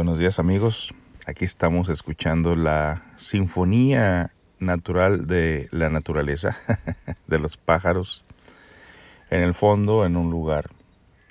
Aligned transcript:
Buenos 0.00 0.18
días 0.18 0.38
amigos, 0.38 0.94
aquí 1.26 1.44
estamos 1.44 1.90
escuchando 1.90 2.56
la 2.56 3.12
sinfonía 3.16 4.32
natural 4.58 5.26
de 5.26 5.68
la 5.72 5.90
naturaleza, 5.90 6.56
de 7.26 7.38
los 7.38 7.58
pájaros, 7.58 8.24
en 9.28 9.42
el 9.42 9.52
fondo, 9.52 10.06
en 10.06 10.16
un 10.16 10.30
lugar 10.30 10.70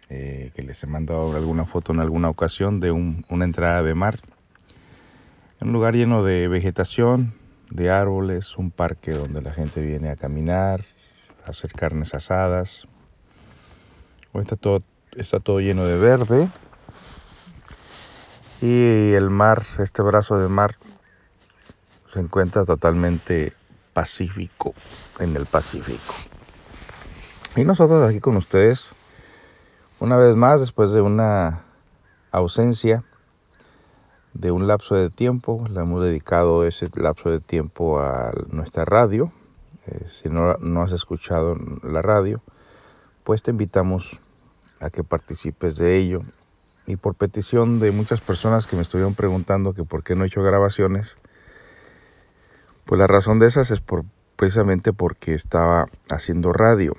eh, 0.09 0.51
que 0.55 0.61
les 0.61 0.83
he 0.83 0.86
mandado 0.86 1.36
alguna 1.36 1.65
foto 1.65 1.93
en 1.93 2.00
alguna 2.00 2.29
ocasión 2.29 2.79
de 2.79 2.91
una 2.91 3.43
entrada 3.43 3.82
de 3.82 3.95
mar, 3.95 4.19
un 5.61 5.73
lugar 5.73 5.95
lleno 5.95 6.23
de 6.23 6.47
vegetación, 6.47 7.33
de 7.71 7.89
árboles, 7.89 8.55
un 8.55 8.70
parque 8.70 9.13
donde 9.13 9.41
la 9.41 9.51
gente 9.51 9.81
viene 9.81 10.11
a 10.11 10.15
caminar, 10.15 10.86
a 11.43 11.49
hacer 11.49 11.71
carnes 11.73 12.13
asadas. 12.13 12.88
Está 14.36 14.57
todo, 14.57 14.83
está 15.17 15.39
todo 15.39 15.59
lleno 15.59 15.86
de 15.86 15.97
verde 15.97 16.50
y 18.61 19.13
el 19.13 19.29
mar, 19.29 19.65
este 19.77 20.01
brazo 20.01 20.37
de 20.37 20.49
mar, 20.49 20.75
se 22.13 22.19
encuentra 22.19 22.65
totalmente 22.65 23.54
pacífico, 23.93 24.73
en 25.19 25.36
el 25.36 25.45
Pacífico. 25.45 26.13
Y 27.55 27.64
nosotros 27.64 28.07
aquí 28.07 28.19
con 28.19 28.37
ustedes, 28.37 28.93
una 30.00 30.17
vez 30.17 30.36
más, 30.36 30.59
después 30.59 30.91
de 30.91 31.01
una 31.01 31.64
ausencia 32.31 33.03
de 34.33 34.52
un 34.52 34.67
lapso 34.67 34.95
de 34.95 35.09
tiempo, 35.09 35.66
le 35.69 35.81
hemos 35.81 36.03
dedicado 36.03 36.66
ese 36.66 36.89
lapso 36.95 37.31
de 37.31 37.39
tiempo 37.39 38.00
a 38.00 38.31
nuestra 38.50 38.86
radio. 38.86 39.31
Eh, 39.88 40.08
si 40.09 40.30
no, 40.30 40.55
no 40.58 40.83
has 40.83 40.91
escuchado 40.91 41.55
la 41.83 42.02
radio, 42.02 42.41
pues 43.23 43.41
te 43.41 43.52
invitamos 43.52 44.19
a 44.80 44.89
que 44.89 45.03
participes 45.03 45.78
de 45.78 45.97
ello 45.97 46.22
y 46.89 46.95
por 46.95 47.14
petición 47.14 47.80
de 47.80 47.92
muchas 47.92 48.20
personas 48.20 48.66
que 48.66 48.76
me 48.76 48.82
estuvieron 48.82 49.14
preguntando 49.14 49.73
que 49.73 49.84
por 49.84 50.02
qué 50.02 50.16
no 50.16 50.23
he 50.23 50.28
hecho 50.28 50.42
grabaciones, 50.42 51.18
pues 52.86 52.98
la 52.98 53.06
razón 53.06 53.38
de 53.38 53.46
esas 53.46 53.70
es 53.70 53.80
por, 53.80 54.06
precisamente 54.36 54.92
porque 54.92 55.36
estaba 55.36 55.86
haciendo 56.09 56.52
radio. 56.52 56.96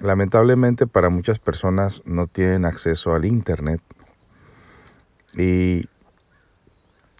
Lamentablemente 0.00 0.86
para 0.86 1.10
muchas 1.10 1.38
personas 1.38 2.00
no 2.06 2.26
tienen 2.26 2.64
acceso 2.64 3.12
al 3.12 3.26
internet 3.26 3.82
y 5.36 5.82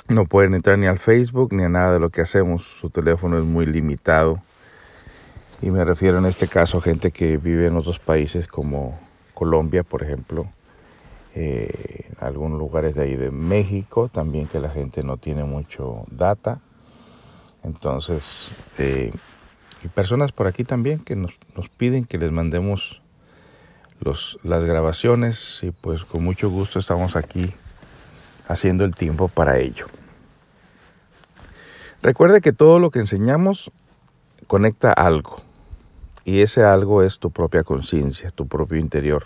no 0.08 0.24
pueden 0.24 0.54
entrar 0.54 0.78
ni 0.78 0.86
al 0.86 0.98
Facebook 0.98 1.52
ni 1.52 1.64
a 1.64 1.68
nada 1.68 1.92
de 1.92 2.00
lo 2.00 2.08
que 2.08 2.22
hacemos. 2.22 2.64
Su 2.64 2.88
teléfono 2.88 3.36
es 3.36 3.44
muy 3.44 3.66
limitado. 3.66 4.42
Y 5.60 5.70
me 5.70 5.84
refiero 5.84 6.16
en 6.16 6.24
este 6.24 6.48
caso 6.48 6.78
a 6.78 6.80
gente 6.80 7.10
que 7.10 7.36
vive 7.36 7.66
en 7.66 7.76
otros 7.76 7.98
países 7.98 8.48
como 8.48 8.98
Colombia, 9.34 9.82
por 9.82 10.02
ejemplo, 10.02 10.48
eh, 11.34 12.12
algunos 12.20 12.58
lugares 12.58 12.94
de 12.94 13.02
ahí 13.02 13.16
de 13.16 13.30
México 13.30 14.08
también 14.08 14.46
que 14.46 14.60
la 14.60 14.70
gente 14.70 15.02
no 15.02 15.16
tiene 15.16 15.44
mucho 15.44 16.04
data. 16.10 16.60
Entonces, 17.64 18.50
eh, 18.78 19.12
y 19.82 19.88
personas 19.88 20.32
por 20.32 20.46
aquí 20.46 20.64
también 20.64 21.00
que 21.00 21.16
nos, 21.16 21.32
nos 21.56 21.68
piden 21.68 22.04
que 22.04 22.18
les 22.18 22.30
mandemos 22.30 23.02
los, 24.00 24.38
las 24.42 24.64
grabaciones 24.64 25.62
y 25.62 25.70
pues 25.70 26.04
con 26.04 26.22
mucho 26.22 26.50
gusto 26.50 26.78
estamos 26.78 27.16
aquí 27.16 27.52
haciendo 28.48 28.84
el 28.84 28.94
tiempo 28.94 29.28
para 29.28 29.58
ello. 29.58 29.86
Recuerde 32.02 32.40
que 32.40 32.52
todo 32.52 32.78
lo 32.78 32.90
que 32.90 33.00
enseñamos 33.00 33.72
conecta 34.46 34.92
algo 34.92 35.40
y 36.24 36.40
ese 36.40 36.62
algo 36.62 37.02
es 37.02 37.18
tu 37.18 37.30
propia 37.30 37.64
conciencia, 37.64 38.30
tu 38.30 38.46
propio 38.46 38.78
interior. 38.78 39.24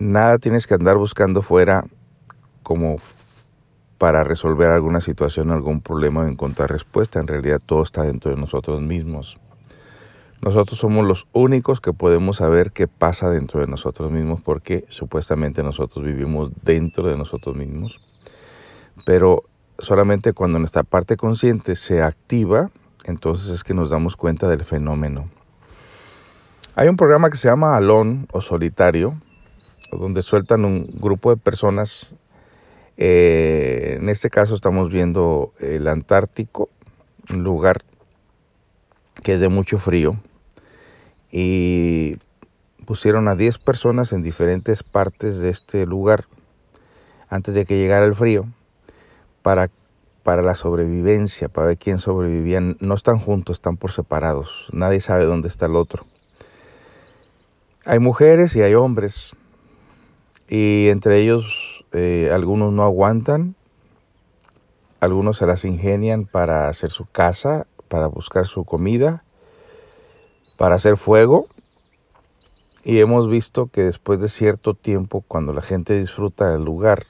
Nada 0.00 0.38
tienes 0.38 0.66
que 0.66 0.72
andar 0.72 0.96
buscando 0.96 1.42
fuera 1.42 1.84
como 2.62 2.96
para 3.98 4.24
resolver 4.24 4.70
alguna 4.70 5.02
situación, 5.02 5.50
algún 5.50 5.82
problema 5.82 6.22
o 6.22 6.26
encontrar 6.26 6.70
respuesta. 6.70 7.20
En 7.20 7.26
realidad 7.26 7.60
todo 7.64 7.82
está 7.82 8.04
dentro 8.04 8.30
de 8.30 8.38
nosotros 8.38 8.80
mismos. 8.80 9.36
Nosotros 10.40 10.78
somos 10.78 11.06
los 11.06 11.26
únicos 11.34 11.82
que 11.82 11.92
podemos 11.92 12.38
saber 12.38 12.72
qué 12.72 12.88
pasa 12.88 13.28
dentro 13.28 13.60
de 13.60 13.66
nosotros 13.66 14.10
mismos 14.10 14.40
porque 14.40 14.86
supuestamente 14.88 15.62
nosotros 15.62 16.02
vivimos 16.02 16.50
dentro 16.62 17.06
de 17.06 17.18
nosotros 17.18 17.54
mismos. 17.54 18.00
Pero 19.04 19.42
solamente 19.78 20.32
cuando 20.32 20.58
nuestra 20.58 20.82
parte 20.82 21.18
consciente 21.18 21.76
se 21.76 22.00
activa, 22.00 22.70
entonces 23.04 23.50
es 23.50 23.64
que 23.64 23.74
nos 23.74 23.90
damos 23.90 24.16
cuenta 24.16 24.48
del 24.48 24.64
fenómeno. 24.64 25.28
Hay 26.74 26.88
un 26.88 26.96
programa 26.96 27.28
que 27.28 27.36
se 27.36 27.48
llama 27.48 27.76
Alon 27.76 28.28
o 28.32 28.40
Solitario, 28.40 29.12
donde 29.92 30.22
sueltan 30.22 30.64
un 30.64 30.88
grupo 31.00 31.34
de 31.34 31.40
personas. 31.40 32.12
Eh, 32.96 33.96
en 34.00 34.08
este 34.08 34.30
caso 34.30 34.54
estamos 34.54 34.90
viendo 34.90 35.52
el 35.58 35.88
Antártico, 35.88 36.68
un 37.30 37.42
lugar 37.42 37.82
que 39.22 39.34
es 39.34 39.40
de 39.40 39.48
mucho 39.48 39.78
frío, 39.78 40.16
y 41.30 42.18
pusieron 42.86 43.28
a 43.28 43.36
10 43.36 43.58
personas 43.58 44.12
en 44.12 44.22
diferentes 44.22 44.82
partes 44.82 45.38
de 45.38 45.50
este 45.50 45.86
lugar 45.86 46.26
antes 47.28 47.54
de 47.54 47.64
que 47.64 47.78
llegara 47.78 48.04
el 48.04 48.14
frío 48.14 48.46
para, 49.42 49.70
para 50.24 50.42
la 50.42 50.54
sobrevivencia, 50.54 51.48
para 51.48 51.68
ver 51.68 51.78
quién 51.78 51.98
sobrevivía. 51.98 52.60
No 52.60 52.94
están 52.94 53.18
juntos, 53.18 53.58
están 53.58 53.76
por 53.76 53.92
separados, 53.92 54.68
nadie 54.72 55.00
sabe 55.00 55.24
dónde 55.24 55.48
está 55.48 55.66
el 55.66 55.76
otro. 55.76 56.04
Hay 57.84 57.98
mujeres 57.98 58.56
y 58.56 58.62
hay 58.62 58.74
hombres 58.74 59.34
y 60.50 60.88
entre 60.88 61.22
ellos 61.22 61.84
eh, 61.92 62.28
algunos 62.32 62.72
no 62.72 62.82
aguantan, 62.82 63.54
algunos 64.98 65.36
se 65.36 65.46
las 65.46 65.64
ingenian 65.64 66.26
para 66.26 66.68
hacer 66.68 66.90
su 66.90 67.06
casa, 67.06 67.68
para 67.86 68.08
buscar 68.08 68.48
su 68.48 68.64
comida, 68.64 69.22
para 70.58 70.74
hacer 70.74 70.96
fuego. 70.96 71.46
Y 72.82 72.98
hemos 72.98 73.28
visto 73.28 73.68
que 73.68 73.84
después 73.84 74.20
de 74.20 74.28
cierto 74.28 74.74
tiempo, 74.74 75.22
cuando 75.28 75.52
la 75.52 75.62
gente 75.62 75.96
disfruta 75.96 76.50
del 76.50 76.64
lugar, 76.64 77.06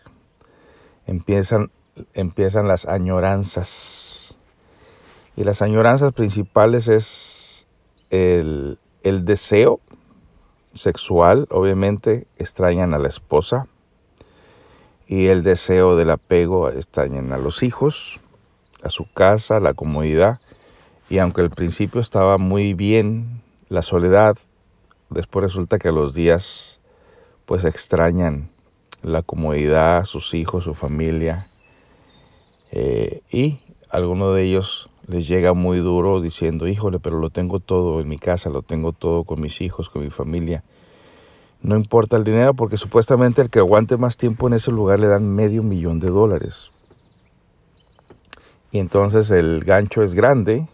empiezan, 1.07 1.71
empiezan 2.13 2.69
las 2.69 2.85
añoranzas. 2.87 4.37
Y 5.35 5.45
las 5.45 5.63
añoranzas 5.63 6.13
principales 6.13 6.89
es 6.89 7.67
el, 8.11 8.79
el 9.03 9.25
deseo 9.25 9.81
sexual, 10.75 11.47
obviamente, 11.51 12.27
extrañan 12.39 12.95
a 12.95 12.99
la 12.99 13.09
esposa 13.09 13.67
y 15.07 15.27
el 15.27 15.43
deseo 15.43 15.97
del 15.97 16.11
apego 16.11 16.69
extrañan 16.69 17.33
a 17.33 17.39
los 17.39 17.63
hijos, 17.63 18.21
a 18.83 18.89
su 18.91 19.11
casa, 19.13 19.59
la 19.59 19.75
comodidad. 19.75 20.41
Y 21.09 21.19
aunque 21.19 21.41
al 21.41 21.51
principio 21.51 22.01
estaba 22.01 22.39
muy 22.39 22.75
bien 22.75 23.43
la 23.69 23.83
soledad, 23.83 24.39
después 25.09 25.43
resulta 25.43 25.79
que 25.79 25.89
a 25.89 25.93
los 25.93 26.15
días 26.15 26.81
pues 27.47 27.65
extrañan 27.65 28.51
la 29.03 29.23
comodidad, 29.23 30.05
sus 30.05 30.35
hijos, 30.35 30.65
su 30.65 30.75
familia. 30.75 31.49
Eh, 32.71 33.23
y 33.33 33.59
alguno 33.89 34.33
de 34.33 34.45
ellos 34.45 34.90
les 35.11 35.27
llega 35.27 35.55
muy 35.55 35.79
duro 35.79 36.21
diciendo, 36.21 36.69
híjole, 36.69 37.01
pero 37.01 37.19
lo 37.19 37.31
tengo 37.31 37.59
todo 37.59 38.01
en 38.01 38.09
mi 38.09 38.17
casa, 38.17 38.49
lo 38.49 38.63
tengo 38.63 38.93
todo 38.93 39.25
con 39.25 39.41
mis 39.41 39.61
hijos, 39.61 39.91
con 39.91 40.05
mi 40.05 40.11
familia. 40.11 40.63
No 41.63 41.77
importa 41.77 42.17
el 42.17 42.23
dinero 42.23 42.55
porque 42.55 42.77
supuestamente 42.77 43.43
el 43.43 43.51
que 43.51 43.59
aguante 43.59 43.97
más 43.97 44.17
tiempo 44.17 44.47
en 44.47 44.55
ese 44.55 44.71
lugar 44.71 45.01
le 45.01 45.09
dan 45.09 45.35
medio 45.35 45.65
millón 45.65 45.99
de 45.99 46.11
dólares. 46.11 46.71
Y 48.71 48.79
entonces 48.79 49.33
el 49.33 49.65
gancho 49.65 50.03
es 50.03 50.15
grande, 50.15 50.69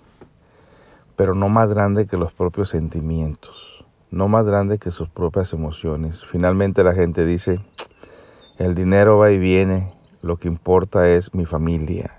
pero 1.17 1.35
no 1.35 1.49
más 1.49 1.71
grande 1.71 2.07
que 2.07 2.19
los 2.19 2.35
propios 2.35 2.69
sentimientos, 2.69 3.87
no 4.11 4.29
más 4.29 4.45
grande 4.45 4.79
que 4.79 4.91
sus 4.91 5.09
propias 5.09 5.55
emociones. 5.55 6.23
Finalmente 6.27 6.85
la 6.85 6.93
gente 6.93 7.25
dice, 7.25 7.59
el 8.59 8.75
dinero 8.75 9.17
va 9.17 9.33
y 9.33 9.39
viene, 9.39 9.95
lo 10.21 10.37
que 10.37 10.49
importa 10.49 11.09
es 11.09 11.33
mi 11.35 11.47
familia, 11.47 12.19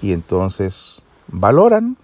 y 0.00 0.12
entonces 0.12 1.02
valoran. 1.28 1.96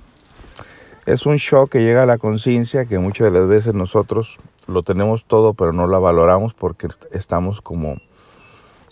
Es 1.07 1.25
un 1.27 1.37
shock 1.37 1.71
que 1.71 1.81
llega 1.81 2.03
a 2.03 2.07
la 2.07 2.19
conciencia 2.19 2.87
que 2.87 2.99
muchas 2.99 3.27
de 3.27 3.39
las 3.39 3.49
veces 3.49 3.75
nosotros 3.75 4.39
lo 4.67 4.83
tenemos 4.83 5.25
todo 5.25 5.55
pero 5.55 5.73
no 5.73 5.87
la 5.87 5.99
valoramos 5.99 6.53
porque 6.55 6.89
estamos 7.13 7.61
como 7.61 7.99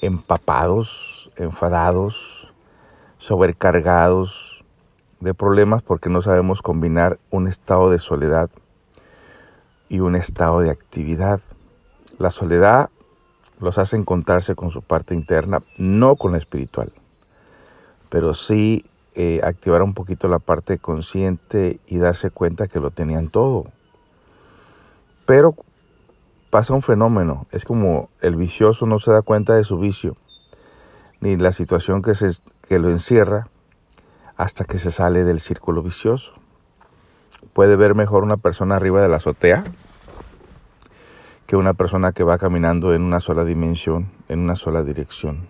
empapados, 0.01 1.31
enfadados, 1.37 2.53
sobrecargados 3.19 4.65
de 5.21 5.35
problemas 5.35 5.83
porque 5.83 6.11
no 6.11 6.23
sabemos 6.23 6.63
combinar 6.63 7.19
un 7.31 7.49
estado 7.49 7.91
de 7.91 7.99
soledad 7.99 8.51
y 9.89 10.01
un 10.01 10.15
estado 10.15 10.61
de 10.61 10.71
actividad. 10.71 11.41
La 12.19 12.31
soledad 12.31 12.91
los 13.59 13.79
hace 13.79 13.97
encontrarse 13.97 14.55
con 14.55 14.71
su 14.71 14.83
parte 14.83 15.15
interna, 15.15 15.61
no 15.79 16.17
con 16.17 16.33
la 16.33 16.39
espiritual, 16.39 16.93
pero 18.09 18.35
sí 18.35 18.85
eh, 19.15 19.41
activar 19.45 19.83
un 19.83 19.95
poquito 19.95 20.27
la 20.27 20.41
parte 20.41 20.79
consciente 20.79 21.79
y 21.87 21.99
darse 21.99 22.31
cuenta 22.31 22.67
que 22.67 22.81
lo 22.81 22.91
tenían 22.91 23.29
todo. 23.29 23.65
Pero 25.25 25.55
pasa 26.51 26.75
un 26.75 26.83
fenómeno, 26.83 27.47
es 27.53 27.65
como 27.65 28.11
el 28.21 28.37
vicioso 28.37 28.87
no 28.87 28.99
se 28.99 29.13
da 29.13 29.23
cuenta 29.23 29.55
de 29.55 29.65
su 29.65 29.79
vicio. 29.79 30.17
ni 31.21 31.37
la 31.37 31.53
situación 31.53 32.03
que, 32.03 32.15
se, 32.15 32.29
que 32.69 32.79
lo 32.79 32.91
encierra 32.91 33.47
hasta 34.37 34.65
que 34.65 34.79
se 34.79 34.91
sale 34.91 35.25
del 35.25 35.41
círculo 35.41 35.83
vicioso. 35.83 36.35
Puede 37.53 37.77
ver 37.77 37.95
mejor 37.95 38.25
una 38.25 38.37
persona 38.37 38.77
arriba 38.77 39.01
de 39.01 39.09
la 39.09 39.17
azotea 39.17 39.65
que 41.47 41.57
una 41.57 41.75
persona 41.75 42.13
que 42.13 42.25
va 42.25 42.39
caminando 42.39 42.95
en 42.95 43.03
una 43.03 43.21
sola 43.21 43.45
dimensión, 43.45 44.11
en 44.29 44.41
una 44.41 44.57
sola 44.57 44.83
dirección. 44.83 45.47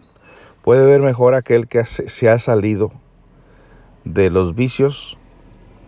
Puede 0.62 0.84
ver 0.84 1.00
mejor 1.00 1.34
aquel 1.34 1.66
que 1.66 1.84
se 1.86 2.28
ha 2.28 2.38
salido 2.38 2.92
de 4.04 4.30
los 4.30 4.54
vicios 4.54 5.18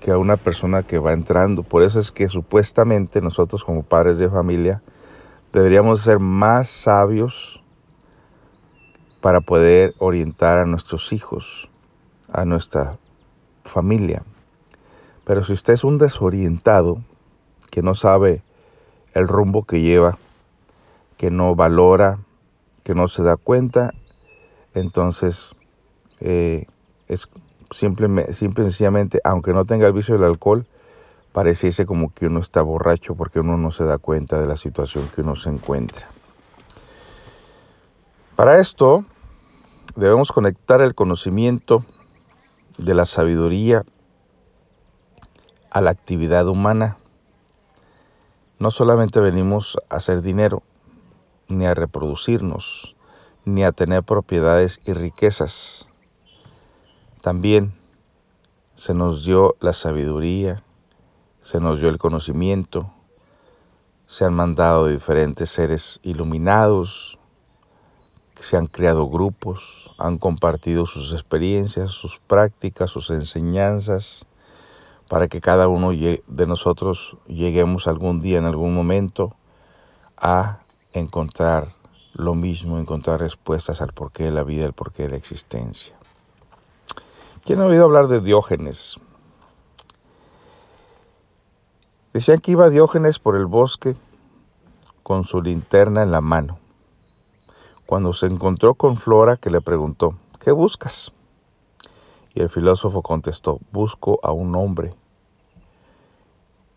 que 0.00 0.10
a 0.10 0.18
una 0.18 0.36
persona 0.36 0.82
que 0.82 0.98
va 0.98 1.12
entrando. 1.12 1.62
Por 1.62 1.82
eso 1.82 1.98
es 1.98 2.12
que 2.12 2.28
supuestamente 2.28 3.20
nosotros 3.20 3.64
como 3.64 3.82
padres 3.82 4.18
de 4.18 4.28
familia 4.28 4.82
deberíamos 5.52 6.02
ser 6.02 6.18
más 6.18 6.68
sabios 6.68 7.62
para 9.20 9.40
poder 9.40 9.94
orientar 9.98 10.58
a 10.58 10.64
nuestros 10.64 11.12
hijos, 11.12 11.68
a 12.32 12.44
nuestra 12.44 12.98
familia. 13.64 14.22
Pero 15.24 15.42
si 15.42 15.52
usted 15.52 15.72
es 15.72 15.82
un 15.82 15.98
desorientado, 15.98 17.02
que 17.70 17.82
no 17.82 17.94
sabe 17.94 18.42
el 19.12 19.26
rumbo 19.26 19.64
que 19.64 19.80
lleva, 19.80 20.18
que 21.16 21.30
no 21.30 21.54
valora, 21.54 22.18
que 22.84 22.94
no 22.94 23.08
se 23.08 23.22
da 23.22 23.36
cuenta, 23.36 23.92
entonces 24.74 25.56
eh, 26.20 26.66
es 27.08 27.28
simple, 27.70 28.08
y 28.28 28.34
sencillamente, 28.34 29.20
aunque 29.24 29.52
no 29.52 29.64
tenga 29.64 29.86
el 29.86 29.92
vicio 29.92 30.14
del 30.14 30.24
alcohol, 30.24 30.66
pareciese 31.32 31.86
como 31.86 32.12
que 32.12 32.26
uno 32.26 32.40
está 32.40 32.62
borracho 32.62 33.14
porque 33.14 33.40
uno 33.40 33.56
no 33.56 33.70
se 33.70 33.84
da 33.84 33.98
cuenta 33.98 34.40
de 34.40 34.46
la 34.46 34.56
situación 34.56 35.08
que 35.14 35.20
uno 35.20 35.36
se 35.36 35.50
encuentra. 35.50 36.08
Para 38.36 38.58
esto 38.58 39.04
debemos 39.94 40.32
conectar 40.32 40.80
el 40.80 40.94
conocimiento 40.94 41.84
de 42.78 42.94
la 42.94 43.06
sabiduría 43.06 43.84
a 45.70 45.80
la 45.80 45.90
actividad 45.90 46.48
humana 46.48 46.98
no 48.58 48.70
solamente 48.70 49.20
venimos 49.20 49.76
a 49.90 49.96
hacer 49.96 50.22
dinero, 50.22 50.62
ni 51.48 51.66
a 51.66 51.74
reproducirnos, 51.74 52.96
ni 53.44 53.64
a 53.64 53.72
tener 53.72 54.02
propiedades 54.02 54.80
y 54.86 54.94
riquezas. 54.94 55.85
También 57.26 57.74
se 58.76 58.94
nos 58.94 59.24
dio 59.24 59.56
la 59.58 59.72
sabiduría, 59.72 60.62
se 61.42 61.58
nos 61.58 61.80
dio 61.80 61.88
el 61.88 61.98
conocimiento, 61.98 62.92
se 64.06 64.24
han 64.24 64.34
mandado 64.34 64.86
diferentes 64.86 65.50
seres 65.50 65.98
iluminados, 66.04 67.18
se 68.38 68.56
han 68.56 68.68
creado 68.68 69.08
grupos, 69.08 69.90
han 69.98 70.18
compartido 70.18 70.86
sus 70.86 71.12
experiencias, 71.12 71.90
sus 71.90 72.20
prácticas, 72.20 72.92
sus 72.92 73.10
enseñanzas, 73.10 74.24
para 75.08 75.26
que 75.26 75.40
cada 75.40 75.66
uno 75.66 75.90
de 75.90 76.46
nosotros 76.46 77.16
lleguemos 77.26 77.88
algún 77.88 78.20
día, 78.20 78.38
en 78.38 78.44
algún 78.44 78.72
momento, 78.72 79.34
a 80.16 80.60
encontrar 80.92 81.72
lo 82.12 82.36
mismo, 82.36 82.78
encontrar 82.78 83.18
respuestas 83.18 83.80
al 83.82 83.92
porqué 83.94 84.22
de 84.22 84.30
la 84.30 84.44
vida, 84.44 84.64
al 84.64 84.74
porqué 84.74 85.02
de 85.02 85.08
la 85.08 85.16
existencia. 85.16 85.96
¿Quién 87.46 87.60
ha 87.60 87.66
oído 87.66 87.84
hablar 87.84 88.08
de 88.08 88.20
Diógenes? 88.20 88.96
Decían 92.12 92.40
que 92.40 92.50
iba 92.50 92.70
Diógenes 92.70 93.20
por 93.20 93.36
el 93.36 93.46
bosque 93.46 93.94
con 95.04 95.22
su 95.22 95.40
linterna 95.40 96.02
en 96.02 96.10
la 96.10 96.20
mano, 96.20 96.58
cuando 97.86 98.14
se 98.14 98.26
encontró 98.26 98.74
con 98.74 98.96
Flora 98.96 99.36
que 99.36 99.50
le 99.50 99.60
preguntó, 99.60 100.16
¿qué 100.40 100.50
buscas? 100.50 101.12
Y 102.34 102.40
el 102.40 102.48
filósofo 102.48 103.02
contestó, 103.02 103.60
busco 103.70 104.18
a 104.24 104.32
un 104.32 104.56
hombre. 104.56 104.94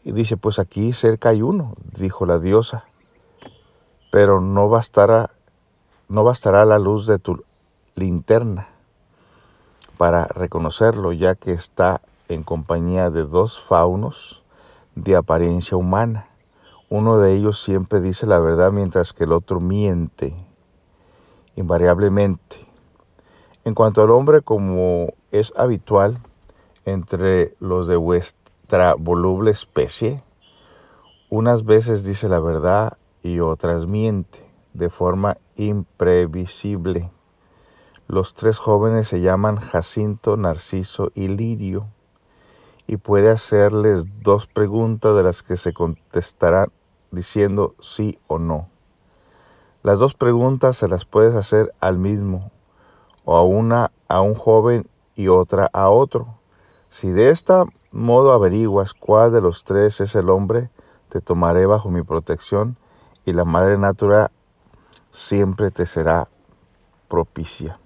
Y 0.04 0.12
dice, 0.12 0.38
pues 0.38 0.60
aquí 0.60 0.94
cerca 0.94 1.30
hay 1.30 1.42
uno, 1.42 1.74
dijo 1.98 2.27
la 2.27 2.38
diosa, 2.38 2.86
pero 4.12 4.39
no 4.39 4.69
bastará, 4.69 5.31
no 6.10 6.24
bastará 6.24 6.63
la 6.63 6.77
luz 6.77 7.07
de 7.07 7.18
tu 7.18 7.44
linterna 7.95 8.68
para 10.00 10.28
reconocerlo, 10.28 11.12
ya 11.12 11.36
que 11.36 11.51
está 11.51 12.00
en 12.30 12.44
compañía 12.44 13.10
de 13.10 13.25
dos 13.25 13.60
faunos 13.60 14.42
de 14.96 15.18
apariencia 15.18 15.75
humana. 15.75 16.25
Uno 16.90 17.18
de 17.18 17.34
ellos 17.34 17.62
siempre 17.62 18.00
dice 18.00 18.25
la 18.25 18.40
verdad 18.40 18.72
mientras 18.72 19.12
que 19.12 19.25
el 19.25 19.34
otro 19.34 19.60
miente, 19.60 20.34
invariablemente. 21.57 22.66
En 23.66 23.74
cuanto 23.74 24.01
al 24.01 24.12
hombre, 24.12 24.42
como 24.42 25.16
es 25.31 25.51
habitual 25.57 26.19
entre 26.86 27.57
los 27.60 27.86
de 27.88 27.98
vuestra 27.98 28.96
voluble 28.98 29.51
especie, 29.51 30.24
unas 31.30 31.66
veces 31.66 32.06
dice 32.06 32.30
la 32.30 32.40
verdad 32.40 32.98
y 33.22 33.42
otras 33.42 33.86
miente 33.86 34.50
de 34.74 34.90
forma 34.90 35.36
imprevisible. 35.57 37.12
Los 38.11 38.33
tres 38.33 38.57
jóvenes 38.57 39.07
se 39.07 39.21
llaman 39.21 39.57
Jacinto, 39.57 40.35
Narciso 40.35 41.11
y 41.13 41.27
Lirio 41.27 41.85
y 42.88 42.97
puede 42.97 43.29
hacerles 43.29 44.23
dos 44.23 44.47
preguntas 44.47 45.15
de 45.15 45.21
las 45.21 45.44
que 45.44 45.57
se 45.57 45.73
contestarán 45.73 46.71
diciendo 47.11 47.75
sí 47.79 48.17
o 48.25 48.39
no. 48.39 48.67
Las 49.83 50.00
dos 50.00 50.15
preguntas 50.15 50.75
se 50.75 50.88
las 50.88 51.06
puedes 51.06 51.35
hacer 51.35 51.71
al 51.79 52.00
mismo 52.00 52.50
o 53.25 53.38
a 53.38 53.44
una 53.44 53.91
a 54.07 54.21
un 54.21 54.33
joven 54.33 54.89
y 55.13 55.27
otra 55.27 55.69
a 55.71 55.89
otro. 55.89 56.39
Si 56.89 57.09
de 57.12 57.29
este 57.29 57.53
modo 57.91 58.33
averiguas 58.33 58.95
cuál 58.95 59.31
de 59.31 59.41
los 59.41 59.63
tres 59.63 60.01
es 60.01 60.15
el 60.15 60.31
hombre, 60.31 60.71
te 61.09 61.21
tomaré 61.21 61.67
bajo 61.67 61.91
mi 61.91 62.01
protección 62.01 62.75
y 63.23 63.33
la 63.33 63.45
madre 63.45 63.77
natura 63.77 64.31
siempre 65.12 65.69
te 65.69 65.85
será 65.85 66.27
propicia. 67.07 67.79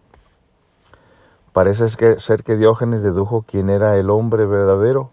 Parece 1.53 1.87
ser 1.87 2.43
que 2.43 2.57
Diógenes 2.57 3.03
dedujo 3.03 3.45
quién 3.47 3.69
era 3.69 3.95
el 3.97 4.09
hombre 4.09 4.47
verdadero, 4.47 5.11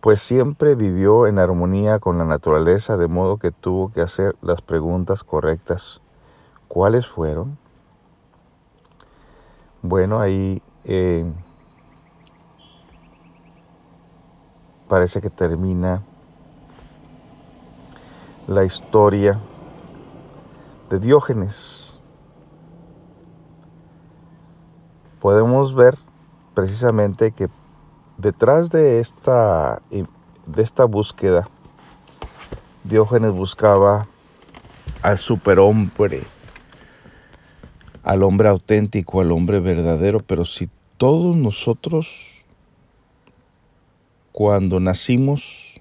pues 0.00 0.22
siempre 0.22 0.74
vivió 0.74 1.26
en 1.26 1.38
armonía 1.38 1.98
con 1.98 2.16
la 2.16 2.24
naturaleza, 2.24 2.96
de 2.96 3.08
modo 3.08 3.36
que 3.36 3.50
tuvo 3.50 3.92
que 3.92 4.00
hacer 4.00 4.36
las 4.40 4.62
preguntas 4.62 5.22
correctas. 5.22 6.00
¿Cuáles 6.68 7.06
fueron? 7.06 7.58
Bueno, 9.82 10.18
ahí 10.18 10.62
eh, 10.84 11.30
parece 14.88 15.20
que 15.20 15.28
termina 15.28 16.02
la 18.48 18.64
historia 18.64 19.38
de 20.88 20.98
Diógenes. 21.00 21.85
Podemos 25.20 25.74
ver 25.74 25.98
precisamente 26.54 27.32
que 27.32 27.48
detrás 28.18 28.70
de 28.70 29.00
esta, 29.00 29.82
de 29.90 30.62
esta 30.62 30.84
búsqueda, 30.84 31.48
Diógenes 32.84 33.32
buscaba 33.32 34.06
al 35.02 35.18
superhombre 35.18 36.22
al 38.06 38.22
hombre 38.22 38.48
auténtico, 38.48 39.20
al 39.20 39.32
hombre 39.32 39.58
verdadero, 39.58 40.20
pero 40.20 40.44
si 40.44 40.70
todos 40.96 41.34
nosotros 41.36 42.44
cuando 44.30 44.78
nacimos 44.78 45.80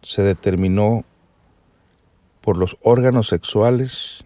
se 0.00 0.22
determinó 0.22 1.04
por 2.40 2.56
los 2.56 2.78
órganos 2.82 3.28
sexuales 3.28 4.24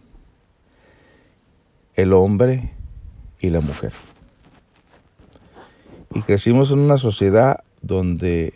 el 1.95 2.13
hombre 2.13 2.73
y 3.41 3.51
la 3.51 3.61
mujer. 3.61 3.93
Y 6.15 6.23
crecimos 6.23 6.71
en 6.71 6.81
una 6.81 6.99
sociedad 6.99 7.61
donde 7.83 8.55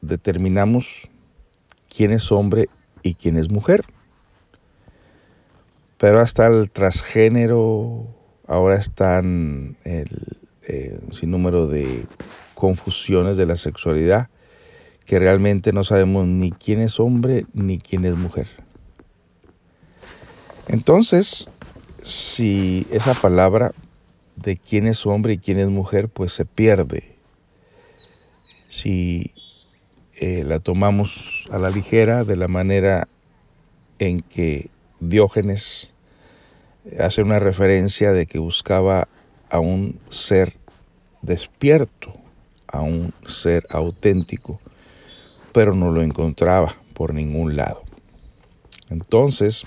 determinamos 0.00 1.08
quién 1.94 2.12
es 2.12 2.30
hombre 2.30 2.68
y 3.02 3.14
quién 3.14 3.36
es 3.36 3.50
mujer. 3.50 3.84
Pero 5.98 6.20
hasta 6.20 6.46
el 6.46 6.70
transgénero, 6.70 8.06
ahora 8.46 8.76
están 8.76 9.76
el, 9.84 10.38
sin 11.12 11.30
número 11.30 11.66
de 11.66 12.06
confusiones 12.54 13.36
de 13.36 13.46
la 13.46 13.56
sexualidad 13.56 14.28
que 15.04 15.18
realmente 15.18 15.72
no 15.72 15.82
sabemos 15.82 16.26
ni 16.26 16.52
quién 16.52 16.80
es 16.80 17.00
hombre 17.00 17.46
ni 17.52 17.78
quién 17.78 18.04
es 18.04 18.14
mujer. 18.14 18.46
Entonces, 20.68 21.48
si 22.04 22.86
esa 22.90 23.14
palabra 23.14 23.72
de 24.42 24.56
quién 24.56 24.86
es 24.86 25.06
hombre 25.06 25.34
y 25.34 25.38
quién 25.38 25.58
es 25.58 25.68
mujer, 25.68 26.08
pues 26.08 26.32
se 26.32 26.44
pierde. 26.44 27.16
Si 28.68 29.32
eh, 30.16 30.44
la 30.44 30.58
tomamos 30.58 31.46
a 31.50 31.58
la 31.58 31.70
ligera 31.70 32.24
de 32.24 32.36
la 32.36 32.48
manera 32.48 33.08
en 33.98 34.22
que 34.22 34.70
Diógenes 35.00 35.92
hace 36.98 37.22
una 37.22 37.38
referencia 37.38 38.12
de 38.12 38.26
que 38.26 38.38
buscaba 38.38 39.08
a 39.48 39.60
un 39.60 39.98
ser 40.10 40.54
despierto, 41.22 42.14
a 42.66 42.82
un 42.82 43.12
ser 43.26 43.66
auténtico, 43.70 44.60
pero 45.52 45.74
no 45.74 45.90
lo 45.90 46.02
encontraba 46.02 46.76
por 46.94 47.14
ningún 47.14 47.56
lado. 47.56 47.82
Entonces, 48.88 49.66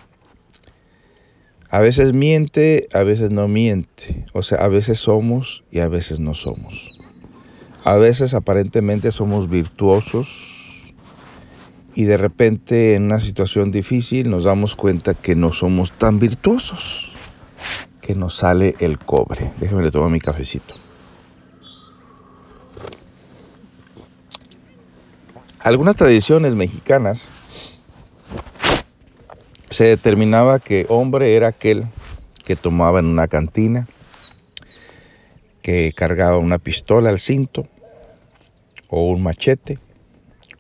a 1.74 1.80
veces 1.80 2.14
miente, 2.14 2.88
a 2.94 3.02
veces 3.02 3.32
no 3.32 3.48
miente. 3.48 4.28
O 4.34 4.44
sea, 4.44 4.60
a 4.60 4.68
veces 4.68 5.00
somos 5.00 5.64
y 5.72 5.80
a 5.80 5.88
veces 5.88 6.20
no 6.20 6.36
somos. 6.36 6.92
A 7.84 7.96
veces 7.96 8.36
aparentemente 8.36 9.12
somos 9.12 9.50
virtuosos 9.50 10.94
y 11.96 12.04
de 12.04 12.18
repente 12.18 12.94
en 12.94 13.06
una 13.06 13.20
situación 13.20 13.72
difícil 13.72 14.30
nos 14.30 14.44
damos 14.44 14.76
cuenta 14.76 15.16
que 15.16 15.34
no 15.34 15.52
somos 15.52 15.92
tan 15.92 16.20
virtuosos, 16.20 17.16
que 18.02 18.14
nos 18.14 18.36
sale 18.36 18.76
el 18.78 19.00
cobre. 19.00 19.50
Déjeme 19.60 19.82
le 19.82 19.90
tomar 19.90 20.12
mi 20.12 20.20
cafecito. 20.20 20.76
Algunas 25.58 25.96
tradiciones 25.96 26.54
mexicanas 26.54 27.30
se 29.74 29.86
determinaba 29.86 30.60
que 30.60 30.86
hombre 30.88 31.36
era 31.36 31.48
aquel 31.48 31.86
que 32.46 32.56
tomaba 32.56 33.00
en 33.00 33.06
una 33.06 33.28
cantina, 33.28 33.88
que 35.62 35.94
cargaba 35.94 36.38
una 36.38 36.60
pistola 36.60 37.10
al 37.10 37.20
cinto 37.20 37.68
o 38.88 39.08
un 39.10 39.24
machete 39.24 39.80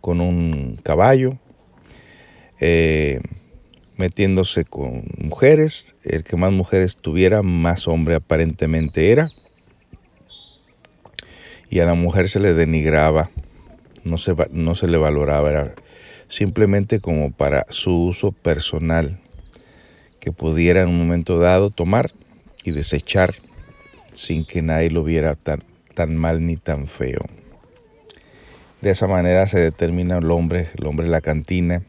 con 0.01 0.20
un 0.20 0.79
caballo, 0.84 1.38
eh, 2.60 3.22
metiéndose 3.98 4.65
con 4.65 5.03
mujeres. 5.17 5.96
El 6.03 6.24
que 6.24 6.36
más 6.36 6.51
mujeres 6.51 6.98
tuviera, 6.98 7.41
más 7.41 7.88
hombre 7.88 8.15
aparentemente 8.15 9.12
era. 9.12 9.29
Y 11.70 11.79
a 11.79 11.86
la 11.86 11.93
mujer 11.93 12.29
se 12.29 12.39
le 12.39 12.53
denigraba, 12.53 13.29
no 14.03 14.17
se, 14.17 14.88
le 14.88 14.98
valoraba, 14.98 15.74
simplemente 16.33 16.99
como 16.99 17.31
para 17.31 17.67
su 17.69 17.95
uso 18.05 18.31
personal, 18.31 19.19
que 20.19 20.31
pudiera 20.31 20.81
en 20.81 20.89
un 20.89 20.97
momento 20.97 21.37
dado 21.37 21.69
tomar 21.69 22.11
y 22.63 22.71
desechar 22.71 23.35
sin 24.13 24.43
que 24.43 24.63
nadie 24.63 24.89
lo 24.89 25.03
viera 25.03 25.35
tan, 25.35 26.15
mal 26.15 26.43
ni 26.43 26.57
tan 26.57 26.87
feo. 26.87 27.21
De 28.81 28.89
esa 28.89 29.05
manera 29.05 29.45
se 29.45 29.59
determina 29.59 30.17
el 30.17 30.31
hombre, 30.31 30.69
el 30.75 30.87
hombre 30.87 31.05
de 31.05 31.11
la 31.11 31.21
cantina, 31.21 31.83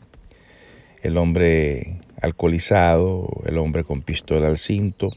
el 1.03 1.17
hombre 1.17 2.01
alcoholizado, 2.21 3.27
el 3.47 3.57
hombre 3.57 3.83
con 3.83 4.03
pistola 4.03 4.49
al 4.49 4.59
cinto, 4.59 5.11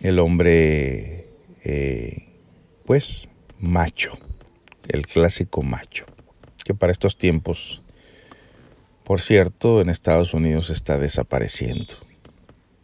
el 0.00 0.18
hombre, 0.18 1.28
eh, 1.62 2.26
pues, 2.84 3.28
macho, 3.60 4.18
el 4.88 5.06
clásico 5.06 5.62
macho 5.62 6.06
que 6.68 6.74
para 6.74 6.92
estos 6.92 7.16
tiempos, 7.16 7.80
por 9.02 9.22
cierto, 9.22 9.80
en 9.80 9.88
Estados 9.88 10.34
Unidos 10.34 10.68
está 10.68 10.98
desapareciendo. 10.98 11.94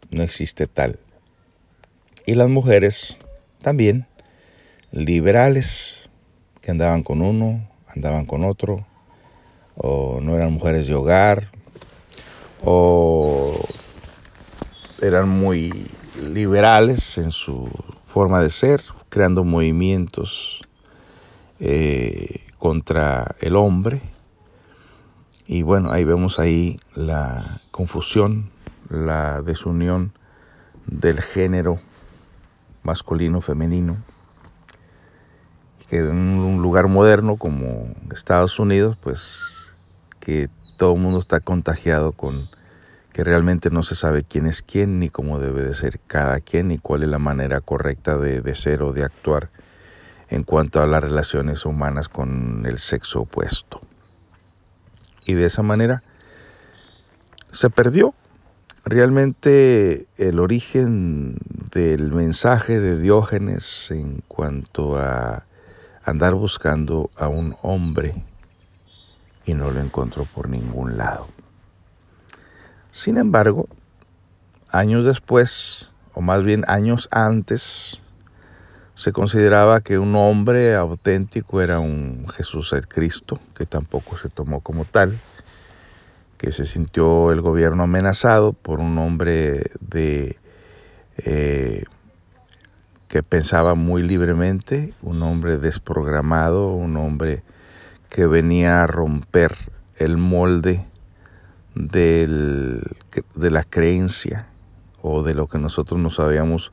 No 0.09 0.23
existe 0.23 0.65
tal. 0.65 0.97
Y 2.25 2.33
las 2.33 2.49
mujeres 2.49 3.15
también, 3.61 4.07
liberales, 4.91 6.09
que 6.61 6.71
andaban 6.71 7.03
con 7.03 7.21
uno, 7.21 7.69
andaban 7.87 8.25
con 8.25 8.43
otro, 8.43 8.87
o 9.75 10.19
no 10.19 10.35
eran 10.35 10.53
mujeres 10.53 10.87
de 10.87 10.95
hogar, 10.95 11.51
o 12.63 13.53
eran 14.99 15.29
muy 15.29 15.71
liberales 16.27 17.19
en 17.19 17.29
su 17.29 17.69
forma 18.07 18.41
de 18.41 18.49
ser, 18.49 18.81
creando 19.09 19.43
movimientos 19.43 20.61
eh, 21.59 22.41
contra 22.59 23.35
el 23.39 23.55
hombre. 23.55 24.01
Y 25.47 25.61
bueno, 25.61 25.91
ahí 25.91 26.03
vemos 26.03 26.39
ahí 26.39 26.79
la 26.95 27.61
confusión, 27.71 28.49
la 28.89 29.41
desunión 29.41 30.13
del 30.87 31.21
género 31.21 31.79
masculino, 32.83 33.41
femenino, 33.41 33.97
que 35.89 35.97
en 35.97 36.09
un 36.09 36.61
lugar 36.61 36.87
moderno 36.87 37.37
como 37.37 37.93
Estados 38.11 38.59
Unidos, 38.59 38.97
pues 39.01 39.75
que 40.19 40.49
todo 40.77 40.95
el 40.95 41.01
mundo 41.01 41.19
está 41.19 41.39
contagiado 41.39 42.11
con 42.11 42.49
que 43.13 43.23
realmente 43.23 43.69
no 43.69 43.81
se 43.83 43.95
sabe 43.95 44.23
quién 44.23 44.45
es 44.45 44.61
quién, 44.61 44.99
ni 44.99 45.09
cómo 45.09 45.39
debe 45.39 45.63
de 45.63 45.73
ser 45.73 45.99
cada 46.05 46.41
quien, 46.41 46.67
ni 46.67 46.79
cuál 46.79 47.03
es 47.03 47.09
la 47.09 47.19
manera 47.19 47.61
correcta 47.61 48.17
de, 48.17 48.41
de 48.41 48.55
ser 48.55 48.81
o 48.83 48.91
de 48.91 49.05
actuar 49.05 49.49
en 50.29 50.43
cuanto 50.43 50.81
a 50.81 50.87
las 50.87 51.03
relaciones 51.03 51.65
humanas 51.65 52.09
con 52.09 52.65
el 52.65 52.79
sexo 52.79 53.21
opuesto. 53.21 53.81
Y 55.25 55.33
de 55.33 55.45
esa 55.45 55.63
manera 55.63 56.03
se 57.51 57.69
perdió 57.69 58.13
realmente 58.83 60.07
el 60.17 60.39
origen 60.39 61.37
del 61.71 62.11
mensaje 62.11 62.79
de 62.79 62.99
Diógenes 62.99 63.89
en 63.91 64.21
cuanto 64.27 64.97
a 64.97 65.45
andar 66.03 66.35
buscando 66.35 67.09
a 67.17 67.27
un 67.27 67.55
hombre 67.63 68.13
y 69.45 69.53
no 69.53 69.71
lo 69.71 69.79
encontró 69.79 70.25
por 70.25 70.49
ningún 70.49 70.97
lado. 70.97 71.27
Sin 72.91 73.17
embargo, 73.17 73.67
años 74.69 75.05
después, 75.05 75.89
o 76.13 76.21
más 76.21 76.43
bien 76.43 76.63
años 76.67 77.07
antes, 77.11 77.99
se 78.95 79.11
consideraba 79.11 79.81
que 79.81 79.99
un 79.99 80.15
hombre 80.15 80.73
auténtico 80.73 81.61
era 81.61 81.79
un 81.79 82.27
Jesús 82.29 82.71
el 82.71 82.87
Cristo, 82.87 83.39
que 83.53 83.65
tampoco 83.65 84.17
se 84.17 84.29
tomó 84.29 84.61
como 84.61 84.85
tal, 84.85 85.19
que 86.37 86.53
se 86.53 86.65
sintió 86.65 87.31
el 87.31 87.41
gobierno 87.41 87.83
amenazado 87.83 88.53
por 88.53 88.79
un 88.79 88.97
hombre 88.97 89.69
de 89.81 90.37
eh, 91.17 91.83
que 93.09 93.21
pensaba 93.21 93.75
muy 93.75 94.01
libremente, 94.01 94.93
un 95.01 95.21
hombre 95.23 95.57
desprogramado, 95.57 96.71
un 96.71 96.95
hombre 96.95 97.43
que 98.09 98.25
venía 98.25 98.81
a 98.81 98.87
romper 98.87 99.55
el 99.97 100.15
molde 100.15 100.85
de 101.73 102.27
la 103.35 103.63
creencia 103.63 104.47
o 105.01 105.21
de 105.21 105.33
lo 105.33 105.47
que 105.47 105.57
nosotros 105.57 105.99
nos 105.99 106.19
habíamos 106.19 106.71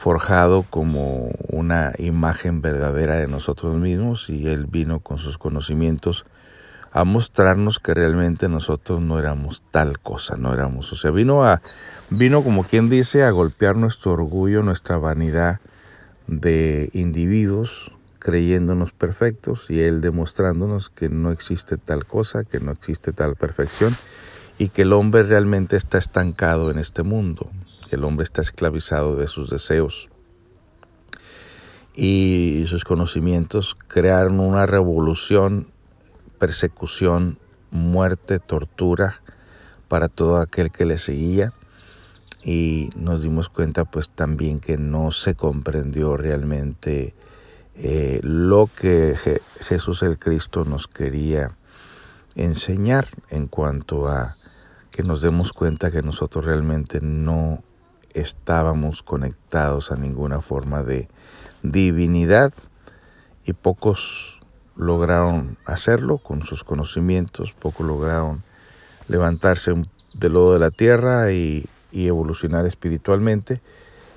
forjado 0.00 0.62
como 0.62 1.28
una 1.50 1.92
imagen 1.98 2.62
verdadera 2.62 3.16
de 3.16 3.26
nosotros 3.26 3.76
mismos 3.76 4.30
y 4.30 4.48
Él 4.48 4.64
vino 4.64 5.00
con 5.00 5.18
sus 5.18 5.36
conocimientos 5.36 6.24
a 6.90 7.04
mostrarnos 7.04 7.80
que 7.80 7.92
realmente 7.92 8.48
nosotros 8.48 9.02
no 9.02 9.18
éramos 9.18 9.62
tal 9.70 9.98
cosa, 9.98 10.36
no 10.38 10.54
éramos, 10.54 10.90
o 10.94 10.96
sea, 10.96 11.10
vino 11.10 11.44
a, 11.44 11.60
vino 12.08 12.42
como 12.42 12.64
quien 12.64 12.88
dice 12.88 13.24
a 13.24 13.30
golpear 13.30 13.76
nuestro 13.76 14.12
orgullo, 14.12 14.62
nuestra 14.62 14.96
vanidad 14.96 15.60
de 16.26 16.88
individuos 16.94 17.92
creyéndonos 18.20 18.92
perfectos 18.92 19.70
y 19.70 19.82
Él 19.82 20.00
demostrándonos 20.00 20.88
que 20.88 21.10
no 21.10 21.30
existe 21.30 21.76
tal 21.76 22.06
cosa, 22.06 22.44
que 22.44 22.58
no 22.58 22.72
existe 22.72 23.12
tal 23.12 23.36
perfección 23.36 23.94
y 24.56 24.70
que 24.70 24.80
el 24.80 24.94
hombre 24.94 25.24
realmente 25.24 25.76
está 25.76 25.98
estancado 25.98 26.70
en 26.70 26.78
este 26.78 27.02
mundo 27.02 27.50
el 27.96 28.04
hombre 28.04 28.24
está 28.24 28.40
esclavizado 28.40 29.16
de 29.16 29.26
sus 29.26 29.50
deseos. 29.50 30.08
Y 31.94 32.64
sus 32.66 32.84
conocimientos 32.84 33.76
crearon 33.88 34.40
una 34.40 34.66
revolución, 34.66 35.68
persecución, 36.38 37.38
muerte, 37.70 38.38
tortura 38.38 39.20
para 39.88 40.08
todo 40.08 40.38
aquel 40.38 40.70
que 40.70 40.86
le 40.86 40.98
seguía. 40.98 41.52
Y 42.42 42.90
nos 42.96 43.22
dimos 43.22 43.48
cuenta 43.48 43.84
pues 43.84 44.08
también 44.08 44.60
que 44.60 44.78
no 44.78 45.10
se 45.10 45.34
comprendió 45.34 46.16
realmente 46.16 47.14
eh, 47.74 48.20
lo 48.22 48.68
que 48.68 49.14
Jesús 49.60 50.02
el 50.02 50.18
Cristo 50.18 50.64
nos 50.64 50.86
quería 50.86 51.56
enseñar 52.34 53.08
en 53.28 53.46
cuanto 53.46 54.08
a 54.08 54.36
que 54.90 55.02
nos 55.02 55.22
demos 55.22 55.52
cuenta 55.52 55.90
que 55.90 56.02
nosotros 56.02 56.44
realmente 56.44 57.00
no 57.00 57.62
estábamos 58.14 59.02
conectados 59.02 59.90
a 59.90 59.96
ninguna 59.96 60.40
forma 60.40 60.82
de 60.82 61.08
divinidad 61.62 62.52
y 63.44 63.52
pocos 63.52 64.40
lograron 64.76 65.58
hacerlo 65.66 66.18
con 66.18 66.42
sus 66.42 66.64
conocimientos, 66.64 67.52
pocos 67.52 67.86
lograron 67.86 68.42
levantarse 69.08 69.74
del 70.14 70.32
lodo 70.32 70.54
de 70.54 70.58
la 70.58 70.70
tierra 70.70 71.32
y, 71.32 71.68
evolucionar 71.92 72.66
espiritualmente, 72.66 73.60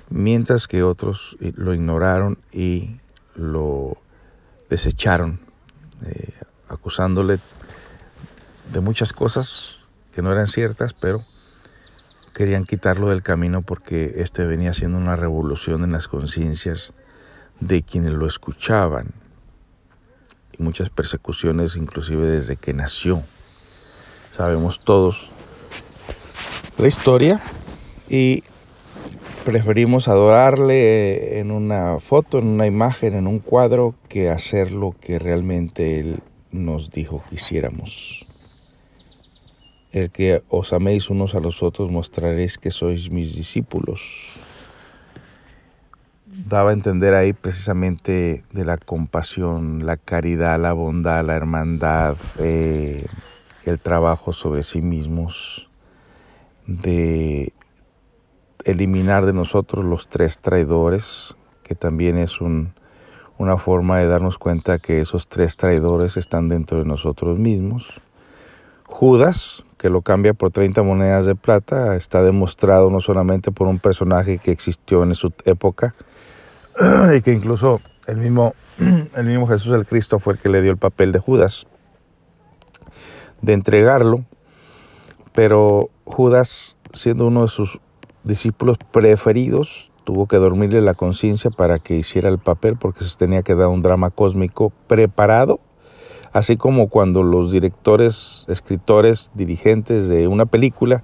mientras 0.08 0.68
que 0.68 0.84
otros 0.84 1.36
lo 1.40 1.74
ignoraron 1.74 2.38
y 2.52 3.00
lo 3.34 3.96
desecharon, 4.70 5.40
eh, 6.06 6.32
acusándole 6.68 7.40
de 8.72 8.80
muchas 8.80 9.12
cosas 9.12 9.78
que 10.14 10.22
no 10.22 10.30
eran 10.30 10.46
ciertas, 10.46 10.92
pero 10.92 11.24
querían 12.34 12.64
quitarlo 12.64 13.08
del 13.08 13.22
camino 13.22 13.62
porque 13.62 14.14
este 14.16 14.44
venía 14.44 14.70
haciendo 14.70 14.98
una 14.98 15.16
revolución 15.16 15.84
en 15.84 15.92
las 15.92 16.08
conciencias 16.08 16.92
de 17.60 17.82
quienes 17.82 18.12
lo 18.12 18.26
escuchaban 18.26 19.12
y 20.58 20.62
muchas 20.62 20.90
persecuciones 20.90 21.76
inclusive 21.76 22.26
desde 22.26 22.56
que 22.56 22.74
nació. 22.74 23.22
Sabemos 24.32 24.80
todos 24.80 25.30
la 26.76 26.88
historia 26.88 27.40
y 28.08 28.42
preferimos 29.44 30.08
adorarle 30.08 31.38
en 31.38 31.52
una 31.52 32.00
foto, 32.00 32.38
en 32.38 32.48
una 32.48 32.66
imagen, 32.66 33.14
en 33.14 33.26
un 33.28 33.38
cuadro, 33.38 33.94
que 34.08 34.28
hacer 34.28 34.72
lo 34.72 34.94
que 35.00 35.18
realmente 35.18 36.00
Él 36.00 36.20
nos 36.50 36.90
dijo 36.90 37.22
que 37.28 37.36
hiciéramos. 37.36 38.26
El 39.94 40.10
que 40.10 40.42
os 40.50 40.72
améis 40.72 41.08
unos 41.08 41.36
a 41.36 41.40
los 41.40 41.62
otros 41.62 41.88
mostraréis 41.88 42.58
que 42.58 42.72
sois 42.72 43.12
mis 43.14 43.36
discípulos. 43.36 44.34
Daba 46.26 46.70
a 46.70 46.72
entender 46.72 47.14
ahí 47.14 47.32
precisamente 47.32 48.42
de 48.50 48.64
la 48.64 48.76
compasión, 48.76 49.86
la 49.86 49.96
caridad, 49.96 50.58
la 50.58 50.72
bondad, 50.72 51.24
la 51.24 51.36
hermandad, 51.36 52.16
eh, 52.40 53.06
el 53.64 53.78
trabajo 53.78 54.32
sobre 54.32 54.64
sí 54.64 54.82
mismos, 54.82 55.70
de 56.66 57.52
eliminar 58.64 59.26
de 59.26 59.32
nosotros 59.32 59.84
los 59.84 60.08
tres 60.08 60.40
traidores, 60.40 61.36
que 61.62 61.76
también 61.76 62.18
es 62.18 62.40
una 62.40 63.58
forma 63.58 63.98
de 63.98 64.08
darnos 64.08 64.38
cuenta 64.38 64.80
que 64.80 65.00
esos 65.00 65.28
tres 65.28 65.56
traidores 65.56 66.16
están 66.16 66.48
dentro 66.48 66.78
de 66.78 66.84
nosotros 66.84 67.38
mismos. 67.38 68.00
Judas, 68.86 69.64
que 69.84 69.90
lo 69.90 70.00
cambia 70.00 70.32
por 70.32 70.50
30 70.50 70.82
monedas 70.82 71.26
de 71.26 71.34
plata, 71.34 71.94
está 71.94 72.22
demostrado 72.22 72.88
no 72.88 73.02
solamente 73.02 73.52
por 73.52 73.66
un 73.66 73.78
personaje 73.78 74.38
que 74.38 74.50
existió 74.50 75.02
en 75.02 75.14
su 75.14 75.30
época 75.44 75.94
y 77.14 77.20
que 77.20 77.34
incluso 77.34 77.82
el 78.06 78.16
mismo, 78.16 78.54
el 79.14 79.26
mismo 79.26 79.46
Jesús 79.46 79.74
el 79.74 79.84
Cristo 79.84 80.18
fue 80.20 80.32
el 80.32 80.38
que 80.38 80.48
le 80.48 80.62
dio 80.62 80.70
el 80.70 80.78
papel 80.78 81.12
de 81.12 81.18
Judas, 81.18 81.66
de 83.42 83.52
entregarlo, 83.52 84.24
pero 85.34 85.90
Judas, 86.06 86.78
siendo 86.94 87.26
uno 87.26 87.42
de 87.42 87.48
sus 87.48 87.78
discípulos 88.22 88.78
preferidos, 88.90 89.90
tuvo 90.04 90.26
que 90.28 90.38
dormirle 90.38 90.80
la 90.80 90.94
conciencia 90.94 91.50
para 91.50 91.78
que 91.78 91.94
hiciera 91.94 92.30
el 92.30 92.38
papel 92.38 92.78
porque 92.78 93.04
se 93.04 93.18
tenía 93.18 93.42
que 93.42 93.54
dar 93.54 93.68
un 93.68 93.82
drama 93.82 94.08
cósmico 94.08 94.72
preparado, 94.86 95.60
así 96.34 96.58
como 96.58 96.88
cuando 96.88 97.22
los 97.22 97.52
directores, 97.52 98.44
escritores, 98.48 99.30
dirigentes 99.32 100.08
de 100.08 100.28
una 100.28 100.44
película 100.44 101.02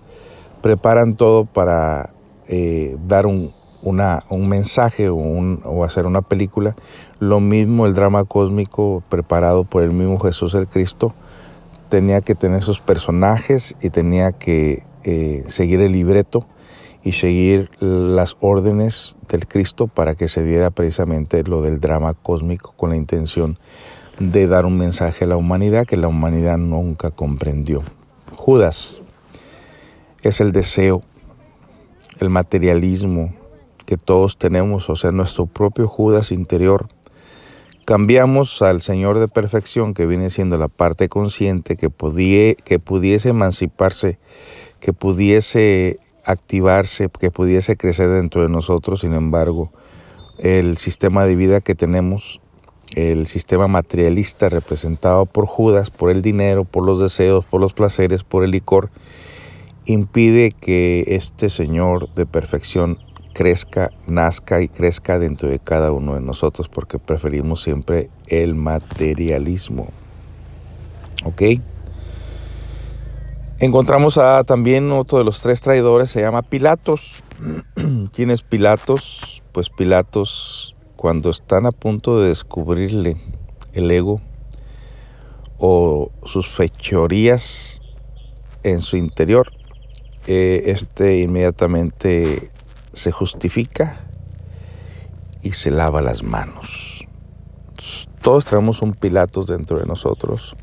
preparan 0.61 1.15
todo 1.15 1.47
para 1.47 2.11
eh, 2.49 2.97
dar 3.07 3.25
un, 3.27 3.55
mensaje 4.31 5.09
o, 5.09 5.17
o, 5.17 5.85
hacer 5.85 6.05
una 6.05 6.21
película, 6.21 6.75
lo 7.21 7.41
mismo 7.41 7.87
el 7.87 7.95
drama 7.95 8.25
cósmico 8.25 9.03
preparado 9.09 9.65
por 9.65 9.85
el 9.85 9.93
mismo 9.93 10.19
Jesús 10.19 10.55
el 10.55 10.67
Cristo 10.67 11.15
tenía 11.89 12.21
que 12.21 12.35
tener 12.35 12.63
sus 12.63 12.81
personajes 12.81 13.77
y 13.81 13.91
tenía 13.91 14.33
que 14.33 14.83
eh, 15.05 15.45
seguir 15.47 15.81
el 15.81 15.93
libreto 15.93 16.45
y 17.03 17.13
seguir 17.13 17.71
las 17.81 18.37
órdenes 18.41 19.17
del 19.29 19.47
Cristo 19.47 19.87
para 19.87 20.15
que 20.15 20.29
se 20.29 20.43
diera 20.43 20.71
precisamente 20.71 21.43
lo 21.45 21.63
del 21.63 21.81
drama 21.81 22.15
cósmico 22.15 22.75
con 22.77 22.91
la 22.91 22.97
intención 22.97 23.59
de 24.21 24.47
dar 24.47 24.67
un 24.67 24.77
mensaje 24.77 25.25
a 25.25 25.29
la 25.29 25.39
humanidad 25.39 25.87
que 25.87 25.97
la 25.97 26.07
humanidad 26.07 26.59
nunca 26.59 27.11
comprendió. 27.11 27.83
Judas 28.37 28.99
es 30.23 30.41
el 30.41 30.53
deseo, 30.53 31.03
el 32.21 32.29
materialismo 32.29 33.35
que 33.87 33.97
todos 33.97 34.37
tenemos, 34.37 34.91
o 34.91 34.95
sea, 34.95 35.11
nuestro 35.11 35.47
propio 35.47 35.89
Judas 35.89 36.33
interior. 36.33 36.89
Cambiamos 37.87 38.61
al 38.61 38.83
Señor 38.83 39.19
de 39.19 39.27
perfección, 39.27 39.95
que 39.95 40.05
viene 40.05 40.29
siendo 40.29 40.59
la 40.59 40.69
parte 40.69 41.09
consciente, 41.09 41.77
que, 41.77 41.91
que 42.63 42.79
pudiese 42.79 43.31
emanciparse, 43.31 44.19
que 44.81 44.93
pudiese 44.93 45.99
activarse, 46.25 47.09
que 47.09 47.31
pudiese 47.31 47.79
crecer 47.79 48.11
dentro 48.11 48.43
de 48.43 48.51
nosotros. 48.51 49.01
Sin 49.01 49.15
embargo, 49.15 49.71
el 50.39 50.77
sistema 50.77 51.25
de 51.25 51.37
vida 51.37 51.63
que 51.63 51.75
tenemos, 51.75 52.43
el 52.95 53.27
sistema 53.27 53.69
materialista 53.69 54.49
representado 54.49 55.27
por 55.27 55.47
Judas, 55.47 55.91
por 55.91 56.11
el 56.11 56.23
dinero, 56.23 56.65
por 56.65 56.85
los 56.85 57.01
deseos, 57.01 57.45
por 57.45 57.61
los 57.61 57.73
placeres, 57.73 58.25
por 58.25 58.45
el 58.45 58.51
licor, 58.51 58.91
impide 59.87 60.53
que 60.53 61.05
este 61.09 61.51
Señor 61.51 62.13
de 62.15 62.27
perfección 62.27 62.99
crezca, 63.33 63.91
nazca 64.07 64.61
y 64.61 64.69
crezca 64.69 65.19
dentro 65.19 65.49
de 65.49 65.59
cada 65.59 65.93
uno 65.93 66.15
de 66.15 66.21
nosotros 66.21 66.69
porque 66.69 66.99
preferimos 66.99 67.63
siempre 67.63 68.11
el 68.27 68.55
materialismo. 68.55 69.89
¿Ok? 71.25 71.43
Encontramos 73.61 74.17
a 74.17 74.43
también 74.45 74.91
otro 74.91 75.19
de 75.19 75.25
los 75.25 75.41
tres 75.41 75.61
traidores, 75.61 76.11
se 76.11 76.23
llama 76.23 76.43
Pilatos. 76.43 77.23
¿Quién 78.15 78.31
es 78.31 78.43
Pilatos? 78.43 79.43
Pues 79.53 79.69
Pilatos, 79.69 80.75
cuando 81.01 81.31
están 81.31 81.65
a 81.65 81.73
punto 81.73 82.21
de 82.21 82.29
descubrirle 82.29 83.17
el 83.73 83.91
ego 83.91 84.21
o 85.57 86.11
sus 86.27 86.47
fechorías 86.47 87.81
en 88.65 88.81
su 88.81 88.99
interior, 88.99 89.51
eh, 90.27 90.65
este 90.67 91.21
inmediatamente 91.21 92.51
se 92.93 93.13
justifica 93.13 94.05
y 95.43 95.53
se 95.53 95.71
lava 95.71 96.03
las 96.03 96.23
manos. 96.23 97.07
Todos 98.21 98.45
traemos 98.45 98.83
un 98.83 98.93
Pilatos 98.93 99.47
dentro 99.47 99.79
de 99.79 99.87
nosotros 99.87 100.55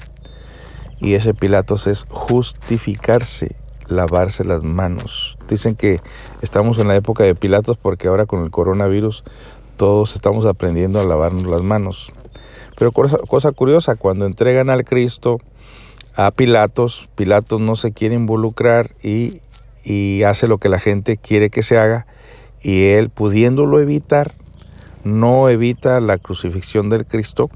y 1.00 1.16
ese 1.16 1.34
Pilatos 1.34 1.88
es 1.88 2.06
justificarse, 2.10 3.56
lavarse 3.88 4.44
las 4.44 4.62
manos. 4.62 5.40
Dicen 5.50 5.76
que 5.76 6.00
estamos 6.44 6.78
en 6.78 6.90
la 6.90 6.96
época 6.96 7.24
de 7.24 7.34
Pilatos 7.34 7.78
porque 7.78 8.08
ahora 8.08 8.28
con 8.28 8.44
el 8.44 8.52
coronavirus 8.52 9.24
todos 9.78 10.16
estamos 10.16 10.46
aprendiendo 10.46 11.00
a 11.00 11.06
lavarnos 11.06 11.46
las 11.46 11.62
manos. 11.62 12.12
Pero 12.78 12.92
cosa, 12.92 13.52
curiosa, 13.52 13.96
cuando 13.96 14.26
entregan 14.26 14.70
al 14.70 14.84
Cristo 14.84 15.40
a 16.16 16.32
Pilatos, 16.32 17.10
Pilatos 17.16 17.62
no 17.62 17.76
se 17.76 17.92
quiere 17.92 18.16
involucrar 18.16 18.92
y, 19.02 19.42
y 19.84 20.24
hace 20.24 20.48
lo 20.48 20.58
que 20.58 20.70
la 20.70 20.80
gente 20.80 21.18
quiere 21.18 21.50
que 21.50 21.64
se 21.64 21.78
haga 21.78 22.08
y 22.62 22.86
él 22.86 23.10
pudiéndolo 23.10 23.80
evitar, 23.80 24.34
no 25.04 25.48
evita 25.50 26.00
la 26.02 26.18
crucifixión 26.18 26.90
del 26.90 27.06
Cristo 27.06 27.50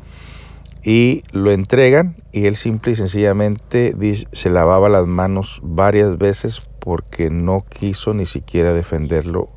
y 0.84 1.24
lo 1.32 1.52
entregan 1.52 2.16
y 2.32 2.46
él 2.46 2.56
simple 2.56 2.94
y 2.94 2.96
sencillamente 2.96 3.96
se 4.32 4.50
lavaba 4.50 4.90
las 4.90 5.06
manos 5.06 5.60
varias 5.64 6.18
veces 6.18 6.62
porque 6.80 7.30
no 7.30 7.66
quiso 7.68 8.14
ni 8.14 8.26
siquiera 8.26 8.74
defenderlo 8.74 9.50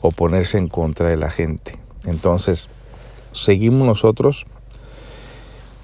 o 0.00 0.10
ponerse 0.10 0.58
en 0.58 0.68
contra 0.68 1.08
de 1.08 1.16
la 1.16 1.30
gente. 1.30 1.87
Entonces, 2.08 2.68
seguimos 3.32 3.86
nosotros 3.86 4.46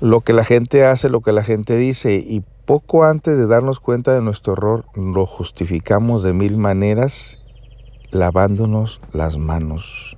lo 0.00 0.20
que 0.20 0.32
la 0.32 0.44
gente 0.44 0.84
hace, 0.84 1.08
lo 1.08 1.20
que 1.20 1.32
la 1.32 1.42
gente 1.42 1.76
dice 1.76 2.14
y 2.14 2.42
poco 2.66 3.04
antes 3.04 3.36
de 3.38 3.46
darnos 3.46 3.78
cuenta 3.80 4.14
de 4.14 4.22
nuestro 4.22 4.54
error 4.54 4.84
lo 4.94 5.26
justificamos 5.26 6.22
de 6.22 6.32
mil 6.32 6.56
maneras 6.56 7.38
lavándonos 8.10 9.00
las 9.12 9.38
manos, 9.38 10.16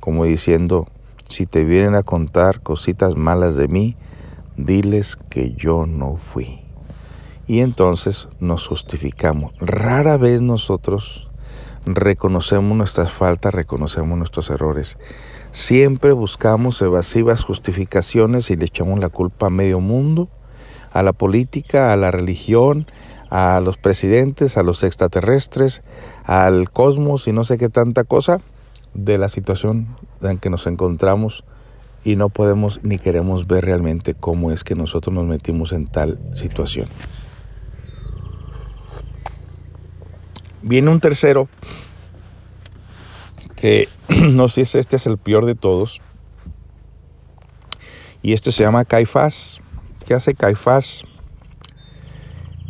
como 0.00 0.24
diciendo, 0.24 0.86
si 1.26 1.46
te 1.46 1.64
vienen 1.64 1.94
a 1.94 2.02
contar 2.02 2.60
cositas 2.60 3.16
malas 3.16 3.56
de 3.56 3.68
mí, 3.68 3.96
diles 4.56 5.16
que 5.28 5.52
yo 5.52 5.86
no 5.86 6.16
fui. 6.16 6.60
Y 7.46 7.60
entonces 7.60 8.28
nos 8.40 8.66
justificamos. 8.66 9.52
Rara 9.58 10.16
vez 10.16 10.40
nosotros 10.40 11.28
reconocemos 11.86 12.76
nuestras 12.76 13.12
faltas, 13.12 13.54
reconocemos 13.54 14.18
nuestros 14.18 14.50
errores. 14.50 14.98
Siempre 15.52 16.12
buscamos 16.12 16.80
evasivas 16.82 17.44
justificaciones 17.44 18.50
y 18.50 18.56
le 18.56 18.66
echamos 18.66 18.98
la 18.98 19.08
culpa 19.08 19.46
a 19.46 19.50
medio 19.50 19.80
mundo, 19.80 20.28
a 20.92 21.02
la 21.02 21.12
política, 21.12 21.92
a 21.92 21.96
la 21.96 22.10
religión, 22.10 22.86
a 23.30 23.60
los 23.60 23.76
presidentes, 23.76 24.56
a 24.56 24.62
los 24.62 24.82
extraterrestres, 24.82 25.82
al 26.24 26.70
cosmos 26.70 27.28
y 27.28 27.32
no 27.32 27.44
sé 27.44 27.58
qué 27.58 27.68
tanta 27.68 28.04
cosa 28.04 28.40
de 28.94 29.18
la 29.18 29.28
situación 29.28 29.88
en 30.22 30.38
que 30.38 30.50
nos 30.50 30.66
encontramos 30.66 31.44
y 32.04 32.16
no 32.16 32.28
podemos 32.28 32.80
ni 32.82 32.98
queremos 32.98 33.46
ver 33.46 33.64
realmente 33.64 34.14
cómo 34.14 34.52
es 34.52 34.62
que 34.62 34.74
nosotros 34.74 35.14
nos 35.14 35.24
metimos 35.24 35.72
en 35.72 35.86
tal 35.86 36.18
situación. 36.34 36.88
Viene 40.66 40.90
un 40.90 40.98
tercero 40.98 41.46
que 43.54 43.86
no 44.08 44.48
sé 44.48 44.64
si 44.64 44.78
este 44.78 44.96
es 44.96 45.06
el 45.06 45.18
peor 45.18 45.44
de 45.44 45.54
todos 45.54 46.00
y 48.22 48.32
este 48.32 48.50
se 48.50 48.64
llama 48.64 48.86
Caifás. 48.86 49.60
¿Qué 50.06 50.14
hace 50.14 50.32
Caifás? 50.32 51.04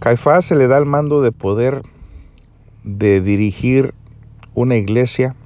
Caifás 0.01 0.45
se 0.45 0.57
le 0.57 0.67
da 0.67 0.77
el 0.79 0.87
mando 0.87 1.23
de 1.23 1.31
poder 1.31 1.83
de 2.83 3.21
dirigir 3.21 3.95
una 4.55 4.75
iglesia, 4.75 5.37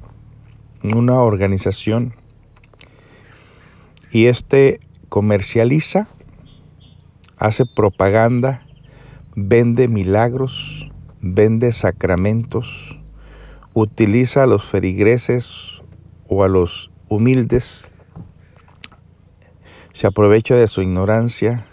una 0.83 1.21
organización, 1.21 2.15
y 4.11 4.27
este 4.27 4.81
comercializa, 5.11 6.09
hace 7.37 7.67
propaganda, 7.67 8.67
vende 9.37 9.87
milagros, 9.87 10.88
vende 11.21 11.73
sacramentos, 11.73 12.99
utiliza 13.75 14.45
a 14.45 14.47
los 14.47 14.65
ferigreses 14.65 15.83
o 16.29 16.45
a 16.45 16.49
los 16.49 16.91
humildes, 17.09 17.91
se 19.95 20.07
aprovecha 20.07 20.55
de 20.55 20.69
su 20.69 20.83
ignorancia, 20.83 21.67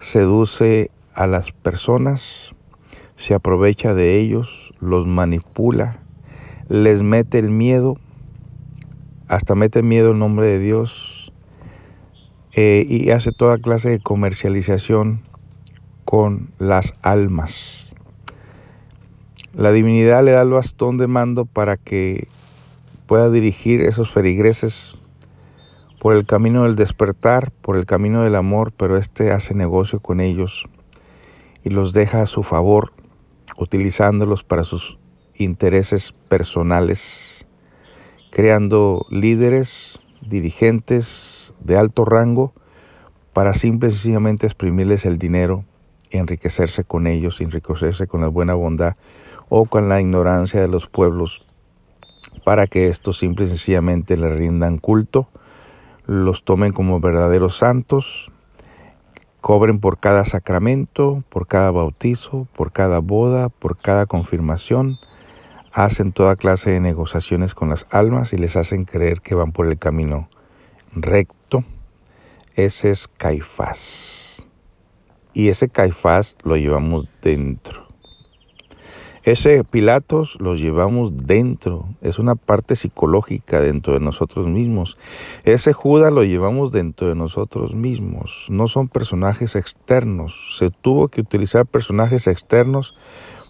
seduce 0.00 0.90
a 1.14 1.26
las 1.26 1.52
personas, 1.52 2.54
se 3.16 3.34
aprovecha 3.34 3.94
de 3.94 4.20
ellos, 4.20 4.74
los 4.80 5.06
manipula, 5.06 5.98
les 6.68 7.02
mete 7.02 7.38
el 7.38 7.50
miedo, 7.50 7.96
hasta 9.28 9.54
mete 9.54 9.82
miedo 9.82 10.12
en 10.12 10.18
nombre 10.18 10.48
de 10.48 10.58
Dios 10.58 11.32
eh, 12.52 12.84
y 12.88 13.10
hace 13.10 13.32
toda 13.32 13.58
clase 13.58 13.90
de 13.90 14.00
comercialización 14.00 15.22
con 16.04 16.50
las 16.58 16.94
almas. 17.02 17.65
La 19.56 19.72
divinidad 19.72 20.22
le 20.22 20.32
da 20.32 20.42
el 20.42 20.50
bastón 20.50 20.98
de 20.98 21.06
mando 21.06 21.46
para 21.46 21.78
que 21.78 22.28
pueda 23.06 23.30
dirigir 23.30 23.80
esos 23.80 24.12
ferigreses 24.12 24.98
por 25.98 26.14
el 26.14 26.26
camino 26.26 26.64
del 26.64 26.76
despertar, 26.76 27.52
por 27.62 27.78
el 27.78 27.86
camino 27.86 28.22
del 28.22 28.34
amor, 28.34 28.70
pero 28.76 28.98
éste 28.98 29.32
hace 29.32 29.54
negocio 29.54 30.00
con 30.00 30.20
ellos 30.20 30.66
y 31.64 31.70
los 31.70 31.94
deja 31.94 32.20
a 32.20 32.26
su 32.26 32.42
favor, 32.42 32.92
utilizándolos 33.56 34.44
para 34.44 34.62
sus 34.62 34.98
intereses 35.34 36.12
personales, 36.28 37.46
creando 38.30 39.06
líderes, 39.08 39.98
dirigentes 40.20 41.54
de 41.60 41.78
alto 41.78 42.04
rango 42.04 42.52
para 43.32 43.54
simple 43.54 43.88
y 43.88 43.92
sencillamente 43.92 44.44
exprimirles 44.44 45.06
el 45.06 45.16
dinero 45.16 45.64
y 46.10 46.18
enriquecerse 46.18 46.84
con 46.84 47.06
ellos, 47.06 47.40
enriquecerse 47.40 48.06
con 48.06 48.20
la 48.20 48.28
buena 48.28 48.52
bondad 48.52 48.96
o 49.48 49.66
con 49.66 49.88
la 49.88 50.00
ignorancia 50.00 50.60
de 50.60 50.68
los 50.68 50.86
pueblos 50.86 51.46
para 52.44 52.66
que 52.66 52.88
estos 52.88 53.18
simple 53.18 53.46
y 53.46 53.48
sencillamente 53.48 54.16
le 54.16 54.32
rindan 54.34 54.78
culto, 54.78 55.28
los 56.06 56.44
tomen 56.44 56.72
como 56.72 57.00
verdaderos 57.00 57.56
santos, 57.56 58.30
cobren 59.40 59.80
por 59.80 59.98
cada 59.98 60.24
sacramento, 60.24 61.24
por 61.28 61.46
cada 61.46 61.70
bautizo, 61.70 62.46
por 62.54 62.72
cada 62.72 63.00
boda, 63.00 63.48
por 63.48 63.76
cada 63.78 64.06
confirmación, 64.06 64.96
hacen 65.72 66.12
toda 66.12 66.36
clase 66.36 66.70
de 66.70 66.80
negociaciones 66.80 67.54
con 67.54 67.68
las 67.68 67.86
almas 67.90 68.32
y 68.32 68.38
les 68.38 68.56
hacen 68.56 68.84
creer 68.84 69.20
que 69.20 69.34
van 69.34 69.52
por 69.52 69.66
el 69.66 69.78
camino 69.78 70.28
recto. 70.94 71.64
Ese 72.54 72.90
es 72.90 73.08
Caifás. 73.08 74.44
Y 75.34 75.48
ese 75.48 75.68
Caifás 75.68 76.36
lo 76.42 76.56
llevamos 76.56 77.08
dentro. 77.22 77.85
Ese 79.26 79.64
Pilatos 79.64 80.36
lo 80.38 80.54
llevamos 80.54 81.16
dentro, 81.26 81.88
es 82.00 82.20
una 82.20 82.36
parte 82.36 82.76
psicológica 82.76 83.60
dentro 83.60 83.94
de 83.94 83.98
nosotros 83.98 84.46
mismos. 84.46 84.96
Ese 85.42 85.72
Judas 85.72 86.12
lo 86.12 86.22
llevamos 86.22 86.70
dentro 86.70 87.08
de 87.08 87.16
nosotros 87.16 87.74
mismos, 87.74 88.46
no 88.50 88.68
son 88.68 88.86
personajes 88.86 89.56
externos. 89.56 90.56
Se 90.56 90.70
tuvo 90.70 91.08
que 91.08 91.22
utilizar 91.22 91.66
personajes 91.66 92.28
externos 92.28 92.94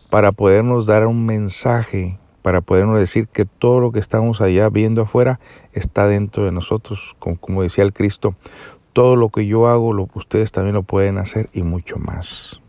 para 0.08 0.32
podernos 0.32 0.86
dar 0.86 1.06
un 1.06 1.26
mensaje, 1.26 2.18
para 2.40 2.62
podernos 2.62 2.98
decir 2.98 3.28
que 3.28 3.44
todo 3.44 3.80
lo 3.80 3.92
que 3.92 4.00
estamos 4.00 4.40
allá 4.40 4.70
viendo 4.70 5.02
afuera 5.02 5.40
está 5.74 6.08
dentro 6.08 6.46
de 6.46 6.52
nosotros. 6.52 7.14
Como, 7.18 7.36
como 7.38 7.60
decía 7.60 7.84
el 7.84 7.92
Cristo, 7.92 8.34
todo 8.94 9.14
lo 9.14 9.28
que 9.28 9.46
yo 9.46 9.66
hago, 9.66 9.92
lo, 9.92 10.08
ustedes 10.14 10.52
también 10.52 10.74
lo 10.74 10.84
pueden 10.84 11.18
hacer 11.18 11.50
y 11.52 11.64
mucho 11.64 11.98
más. 11.98 12.62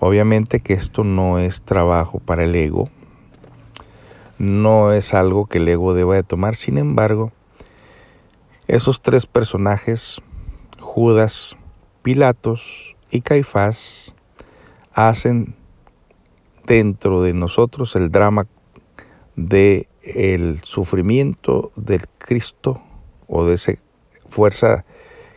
Obviamente 0.00 0.60
que 0.60 0.72
esto 0.72 1.04
no 1.04 1.38
es 1.38 1.60
trabajo 1.60 2.20
para 2.20 2.44
el 2.44 2.56
ego, 2.56 2.88
no 4.38 4.92
es 4.92 5.12
algo 5.12 5.44
que 5.44 5.58
el 5.58 5.68
ego 5.68 5.92
deba 5.92 6.14
de 6.14 6.22
tomar, 6.22 6.56
sin 6.56 6.78
embargo, 6.78 7.32
esos 8.66 9.02
tres 9.02 9.26
personajes, 9.26 10.22
Judas, 10.80 11.54
Pilatos 12.02 12.96
y 13.10 13.20
Caifás, 13.20 14.14
hacen 14.94 15.54
dentro 16.64 17.20
de 17.20 17.34
nosotros 17.34 17.94
el 17.94 18.10
drama 18.10 18.46
de 19.36 19.86
el 20.02 20.60
sufrimiento 20.62 21.72
del 21.76 22.08
Cristo 22.16 22.80
o 23.26 23.44
de 23.44 23.54
esa 23.54 23.74
fuerza 24.30 24.86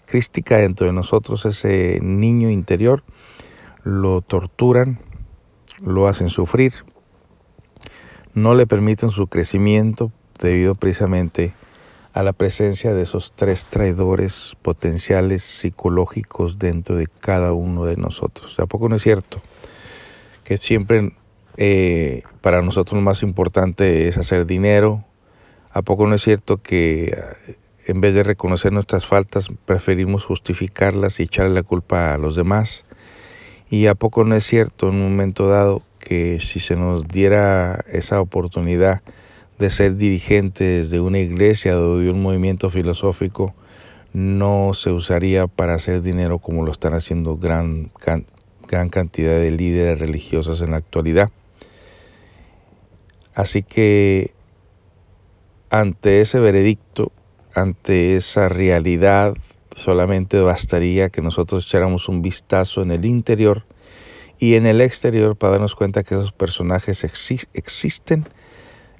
crística 0.05 0.57
dentro 0.57 0.87
de 0.87 0.93
nosotros, 0.93 1.45
ese 1.45 1.99
niño 2.01 2.49
interior 2.49 3.03
lo 3.83 4.21
torturan, 4.21 4.99
lo 5.83 6.07
hacen 6.07 6.29
sufrir, 6.29 6.73
no 8.33 8.55
le 8.55 8.65
permiten 8.65 9.09
su 9.09 9.27
crecimiento 9.27 10.11
debido 10.39 10.75
precisamente 10.75 11.53
a 12.13 12.21
la 12.23 12.33
presencia 12.33 12.93
de 12.93 13.01
esos 13.01 13.33
tres 13.35 13.65
traidores 13.65 14.55
potenciales 14.61 15.43
psicológicos 15.43 16.59
dentro 16.59 16.95
de 16.95 17.07
cada 17.07 17.53
uno 17.53 17.85
de 17.85 17.97
nosotros. 17.97 18.59
¿A 18.59 18.67
poco 18.67 18.87
no 18.87 18.95
es 18.95 19.01
cierto? 19.01 19.41
Que 20.43 20.57
siempre 20.57 21.13
eh, 21.57 22.23
para 22.41 22.61
nosotros 22.61 22.95
lo 22.95 23.01
más 23.01 23.23
importante 23.23 24.07
es 24.07 24.17
hacer 24.17 24.45
dinero. 24.45 25.03
¿A 25.71 25.81
poco 25.81 26.05
no 26.07 26.15
es 26.15 26.21
cierto 26.21 26.57
que 26.57 27.15
eh, 27.47 27.57
en 27.87 27.99
vez 27.99 28.13
de 28.13 28.23
reconocer 28.23 28.71
nuestras 28.71 29.07
faltas 29.07 29.47
preferimos 29.65 30.23
justificarlas 30.25 31.19
y 31.19 31.23
echarle 31.23 31.55
la 31.55 31.63
culpa 31.63 32.13
a 32.13 32.17
los 32.19 32.35
demás? 32.35 32.85
¿Y 33.69 33.87
a 33.87 33.95
poco 33.95 34.23
no 34.23 34.35
es 34.35 34.43
cierto 34.43 34.89
en 34.89 34.95
un 34.95 35.03
momento 35.11 35.47
dado 35.47 35.81
que 35.99 36.39
si 36.41 36.59
se 36.59 36.75
nos 36.75 37.07
diera 37.07 37.83
esa 37.91 38.21
oportunidad 38.21 39.01
de 39.57 39.69
ser 39.69 39.95
dirigentes 39.95 40.89
de 40.89 40.99
una 40.99 41.19
iglesia 41.19 41.79
o 41.79 41.97
de 41.97 42.11
un 42.11 42.21
movimiento 42.21 42.69
filosófico, 42.69 43.53
no 44.13 44.73
se 44.73 44.91
usaría 44.91 45.47
para 45.47 45.73
hacer 45.73 46.01
dinero 46.01 46.39
como 46.39 46.63
lo 46.65 46.71
están 46.71 46.93
haciendo 46.93 47.37
gran, 47.37 47.89
gran 48.67 48.89
cantidad 48.89 49.35
de 49.39 49.51
líderes 49.51 49.99
religiosos 49.99 50.61
en 50.61 50.71
la 50.71 50.77
actualidad? 50.77 51.31
Así 53.33 53.63
que 53.63 54.31
ante 55.69 56.21
ese 56.21 56.39
veredicto, 56.39 57.11
ante 57.55 58.15
esa 58.15 58.49
realidad 58.49 59.35
Solamente 59.75 60.39
bastaría 60.39 61.09
que 61.09 61.21
nosotros 61.21 61.65
echáramos 61.65 62.07
un 62.07 62.21
vistazo 62.21 62.81
en 62.81 62.91
el 62.91 63.05
interior 63.05 63.65
y 64.39 64.55
en 64.55 64.65
el 64.65 64.81
exterior 64.81 65.35
para 65.35 65.53
darnos 65.53 65.75
cuenta 65.75 66.03
que 66.03 66.15
esos 66.15 66.31
personajes 66.31 67.03
existen 67.53 68.25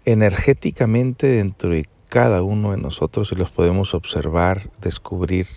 energéticamente 0.06 1.28
dentro 1.28 1.72
de 1.72 1.88
cada 2.10 2.44
uno 2.44 2.72
de 2.72 2.78
nosotros 2.78 3.32
y 3.32 3.36
los 3.36 3.52
podemos 3.52 3.94
observar, 3.94 4.70
descubrir 4.82 5.48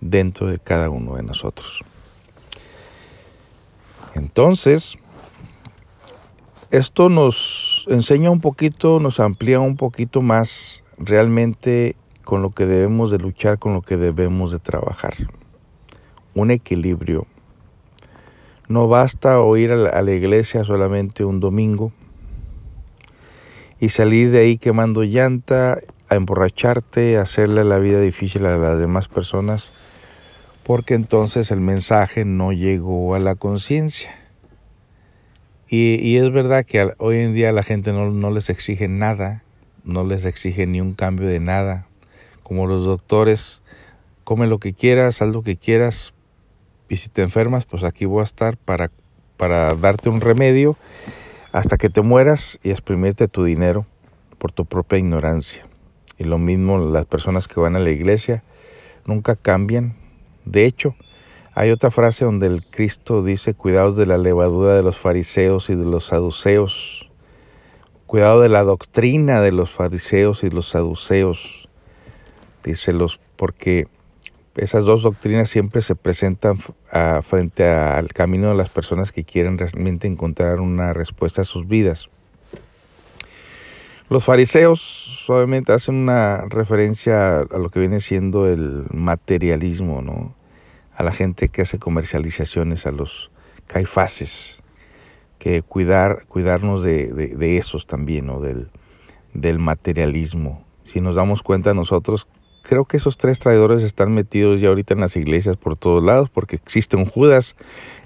dentro 0.00 0.48
de 0.48 0.58
cada 0.58 0.90
uno 0.90 1.16
de 1.16 1.22
nosotros. 1.22 1.82
Entonces, 4.14 4.98
esto 6.70 7.08
nos 7.08 7.86
enseña 7.88 8.30
un 8.30 8.40
poquito, 8.40 9.00
nos 9.00 9.20
amplía 9.20 9.60
un 9.60 9.76
poquito 9.76 10.22
más 10.22 10.84
realmente 10.98 11.96
con 12.30 12.42
lo 12.42 12.50
que 12.50 12.64
debemos 12.64 13.10
de 13.10 13.18
luchar, 13.18 13.58
con 13.58 13.74
lo 13.74 13.82
que 13.82 13.96
debemos 13.96 14.52
de 14.52 14.60
trabajar. 14.60 15.14
Un 16.32 16.52
equilibrio. 16.52 17.26
No 18.68 18.86
basta 18.86 19.40
oír 19.40 19.72
a 19.72 20.00
la, 20.00 20.12
iglesia 20.12 20.62
solamente 20.62 21.24
un 21.24 21.40
domingo 21.40 21.90
y 23.80 23.88
salir 23.88 24.30
de 24.30 24.38
ahí 24.38 24.58
quemando 24.58 25.02
llanta, 25.02 25.80
a 26.08 26.14
emborracharte, 26.14 27.18
a 27.18 27.22
hacerle 27.22 27.64
la 27.64 27.80
vida 27.80 28.00
difícil 28.00 28.46
a 28.46 28.56
las 28.58 28.78
demás 28.78 29.08
personas, 29.08 29.72
porque 30.62 30.94
entonces 30.94 31.50
el 31.50 31.58
mensaje 31.58 32.24
no 32.24 32.52
llegó 32.52 33.16
a 33.16 33.18
la 33.18 33.34
conciencia. 33.34 34.14
Y, 35.68 36.16
es 36.16 36.32
verdad 36.32 36.64
que 36.64 36.94
hoy 36.98 37.18
en 37.18 37.34
día 37.34 37.50
la 37.50 37.64
gente 37.64 37.92
no 37.92 38.30
les 38.30 38.50
exige 38.50 38.86
nada, 38.86 39.42
no 39.82 40.04
les 40.04 40.24
exige 40.24 40.68
ni 40.68 40.80
un 40.80 40.94
cambio 40.94 41.26
de 41.26 41.40
nada, 41.40 41.88
como 42.50 42.66
los 42.66 42.84
doctores, 42.84 43.62
come 44.24 44.48
lo 44.48 44.58
que 44.58 44.74
quieras, 44.74 45.22
haz 45.22 45.28
lo 45.28 45.44
que 45.44 45.56
quieras, 45.56 46.14
y 46.88 46.96
si 46.96 47.08
te 47.08 47.22
enfermas, 47.22 47.64
pues 47.64 47.84
aquí 47.84 48.06
voy 48.06 48.22
a 48.22 48.24
estar 48.24 48.56
para, 48.56 48.90
para 49.36 49.72
darte 49.76 50.08
un 50.08 50.20
remedio 50.20 50.76
hasta 51.52 51.76
que 51.76 51.90
te 51.90 52.02
mueras 52.02 52.58
y 52.64 52.72
exprimirte 52.72 53.28
tu 53.28 53.44
dinero 53.44 53.86
por 54.38 54.50
tu 54.50 54.64
propia 54.64 54.98
ignorancia. 54.98 55.64
Y 56.18 56.24
lo 56.24 56.38
mismo 56.38 56.76
las 56.78 57.06
personas 57.06 57.46
que 57.46 57.60
van 57.60 57.76
a 57.76 57.78
la 57.78 57.90
iglesia 57.90 58.42
nunca 59.06 59.36
cambian. 59.36 59.94
De 60.44 60.66
hecho, 60.66 60.96
Hay 61.54 61.70
otra 61.70 61.92
frase 61.92 62.24
donde 62.24 62.48
el 62.48 62.64
Cristo 62.64 63.22
dice, 63.22 63.54
cuidados 63.54 63.96
de 63.96 64.06
la 64.06 64.18
levadura 64.18 64.74
de 64.74 64.82
los 64.82 64.98
fariseos 64.98 65.70
y 65.70 65.76
de 65.76 65.84
los 65.84 66.06
saduceos. 66.06 67.08
Cuidado 68.06 68.40
de 68.40 68.48
la 68.48 68.64
doctrina 68.64 69.40
de 69.40 69.52
los 69.52 69.70
fariseos 69.70 70.42
y 70.42 70.50
los 70.50 70.68
saduceos. 70.68 71.69
Dícelos 72.64 73.20
porque 73.36 73.86
esas 74.56 74.84
dos 74.84 75.02
doctrinas 75.02 75.48
siempre 75.48 75.80
se 75.80 75.94
presentan 75.94 76.58
frente 77.22 77.66
al 77.68 78.08
camino 78.08 78.48
de 78.48 78.56
las 78.56 78.68
personas 78.68 79.12
que 79.12 79.24
quieren 79.24 79.58
realmente 79.58 80.06
encontrar 80.06 80.60
una 80.60 80.92
respuesta 80.92 81.42
a 81.42 81.44
sus 81.44 81.66
vidas. 81.68 82.10
Los 84.10 84.24
fariseos 84.24 84.80
suavemente 84.80 85.72
hacen 85.72 85.94
una 85.94 86.44
referencia 86.48 87.38
a 87.38 87.58
lo 87.58 87.70
que 87.70 87.78
viene 87.78 88.00
siendo 88.00 88.48
el 88.48 88.86
materialismo, 88.92 90.02
¿no? 90.02 90.34
A 90.96 91.04
la 91.04 91.12
gente 91.12 91.48
que 91.48 91.62
hace 91.62 91.78
comercializaciones, 91.78 92.86
a 92.86 92.90
los 92.90 93.30
caifaces, 93.68 94.64
que 95.38 95.62
cuidar, 95.62 96.26
cuidarnos 96.26 96.82
de, 96.82 97.56
esos 97.56 97.86
también, 97.86 98.26
¿no? 98.26 98.40
Del 98.40 99.58
materialismo. 99.60 100.64
Si 100.82 101.00
nos 101.00 101.14
damos 101.14 101.44
cuenta 101.44 101.72
nosotros, 101.72 102.26
creo 102.70 102.84
que 102.84 102.98
esos 102.98 103.18
tres 103.18 103.40
traidores 103.40 103.82
están 103.82 104.14
metidos 104.14 104.60
ya 104.60 104.68
ahorita 104.68 104.94
en 104.94 105.00
las 105.00 105.16
iglesias 105.16 105.56
por 105.56 105.76
todos 105.76 106.04
lados, 106.04 106.30
porque 106.30 106.54
existe 106.54 106.96
un 106.96 107.04
Judas, 107.04 107.56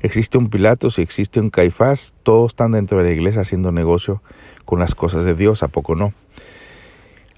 existe 0.01 0.39
un 0.39 0.49
Pilatos 0.49 0.99
y 0.99 1.03
existe 1.03 1.39
un 1.39 1.51
Caifás, 1.51 2.15
todos 2.23 2.53
están 2.53 2.73
dentro 2.73 2.97
de 2.97 3.05
la 3.05 3.11
iglesia 3.11 3.43
haciendo 3.43 3.73
negocio 3.73 4.23
con 4.65 4.79
las 4.79 4.95
cosas 4.95 5.27
de 5.27 5.35
Dios, 5.35 5.63
¿a 5.63 5.69
poco 5.69 5.97
no? 5.97 6.15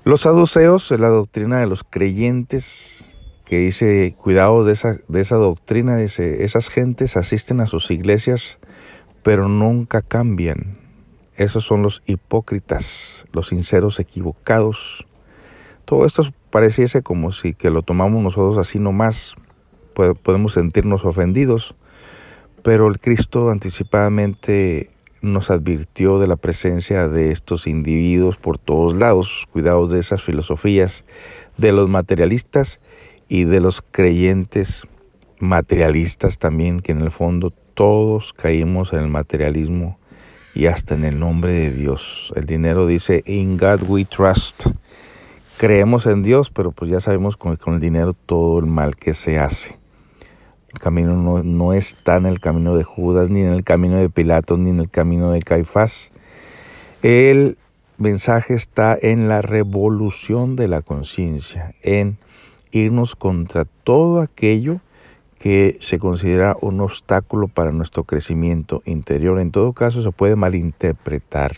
Los 0.05 0.21
saduceos, 0.21 0.89
la 0.93 1.09
doctrina 1.09 1.59
de 1.59 1.67
los 1.67 1.83
creyentes, 1.83 3.05
que 3.45 3.59
dice, 3.59 4.15
cuidado 4.17 4.63
de 4.63 4.75
esa, 4.75 4.97
de 5.09 5.21
esa 5.21 5.35
doctrina, 5.35 5.97
dice, 5.97 6.45
esas 6.45 6.69
gentes 6.69 7.17
asisten 7.17 7.61
a 7.61 7.67
sus 7.67 7.91
iglesias, 7.91 8.61
pero 9.25 9.49
nunca 9.49 10.01
cambian. 10.01 10.79
Esos 11.35 11.65
son 11.65 11.83
los 11.83 12.05
hipócritas, 12.07 13.25
los 13.33 13.49
sinceros 13.49 13.99
equivocados. 13.99 15.05
Todo 15.87 16.05
esto 16.05 16.25
pareciese 16.51 17.03
como 17.03 17.31
si 17.31 17.55
que 17.55 17.71
lo 17.71 17.83
tomamos 17.83 18.21
nosotros 18.21 18.59
así 18.59 18.81
nomás, 18.81 19.37
podemos 19.95 20.55
sentirnos 20.55 21.05
ofendidos, 21.05 21.77
pero 22.65 22.89
el 22.89 22.99
Cristo 22.99 23.51
anticipadamente 23.51 24.91
nos 25.23 25.49
advirtió 25.49 26.19
de 26.19 26.27
la 26.27 26.35
presencia 26.35 27.07
de 27.07 27.31
estos 27.31 27.69
individuos 27.69 28.37
por 28.37 28.59
todos 28.59 28.95
lados, 28.95 29.47
cuidados 29.53 29.91
de 29.93 30.01
esas 30.01 30.23
filosofías 30.23 31.05
de 31.57 31.71
los 31.71 31.89
materialistas 31.89 32.81
y 33.29 33.45
de 33.45 33.61
los 33.61 33.81
creyentes 33.81 34.83
materialistas 35.39 36.39
también, 36.39 36.81
que 36.81 36.91
en 36.91 37.01
el 37.01 37.13
fondo 37.13 37.53
todos 37.75 38.33
caímos 38.33 38.93
en 38.93 38.99
el 38.99 39.09
materialismo 39.09 40.01
y 40.53 40.67
hasta 40.67 40.95
en 40.95 41.05
el 41.05 41.21
nombre 41.21 41.53
de 41.53 41.71
Dios. 41.71 42.33
El 42.35 42.47
dinero 42.47 42.89
dice, 42.89 43.23
in 43.25 43.57
God 43.57 43.83
we 43.87 44.05
trust. 44.05 44.67
Creemos 45.59 46.05
en 46.05 46.23
Dios, 46.23 46.51
pero 46.51 46.71
pues 46.71 46.91
ya 46.91 47.01
sabemos 47.01 47.39
con, 47.39 47.57
el 47.67 47.81
dinero 47.81 48.13
todo 48.13 48.59
el 48.59 48.67
mal 48.67 48.95
que 48.95 49.15
se 49.15 49.39
hace. 49.39 49.79
El 50.71 50.79
camino 50.79 51.43
no, 51.43 51.73
está 51.73 52.17
en 52.19 52.27
el 52.27 52.41
camino 52.41 52.77
de 52.77 52.85
Judas, 52.85 53.31
ni 53.31 53.41
en 53.41 53.55
el 53.55 53.65
camino 53.65 53.97
de 53.97 54.11
Pilatos, 54.11 54.59
ni 54.59 54.69
en 54.69 54.81
el 54.81 54.91
camino 54.91 55.31
de 55.31 55.41
Caifás. 55.41 56.13
El 57.01 57.57
mensaje 57.97 58.53
está 58.53 58.99
en 59.01 59.31
la 59.31 59.41
revolución 59.41 60.57
de 60.57 60.69
la 60.69 60.83
conciencia, 60.83 61.75
en 61.81 62.19
irnos 62.71 63.17
contra 63.17 63.65
todo 63.65 64.21
aquello 64.21 64.81
que 65.39 65.79
se 65.81 65.99
considera 65.99 66.55
un 66.61 66.83
obstáculo 66.83 67.49
para 67.49 67.73
nuestro 67.73 68.05
crecimiento 68.05 68.83
interior. 68.85 69.41
En 69.41 69.53
todo 69.53 69.73
caso, 69.73 70.03
se 70.03 70.13
puede 70.13 70.37
malinterpretar. 70.37 71.57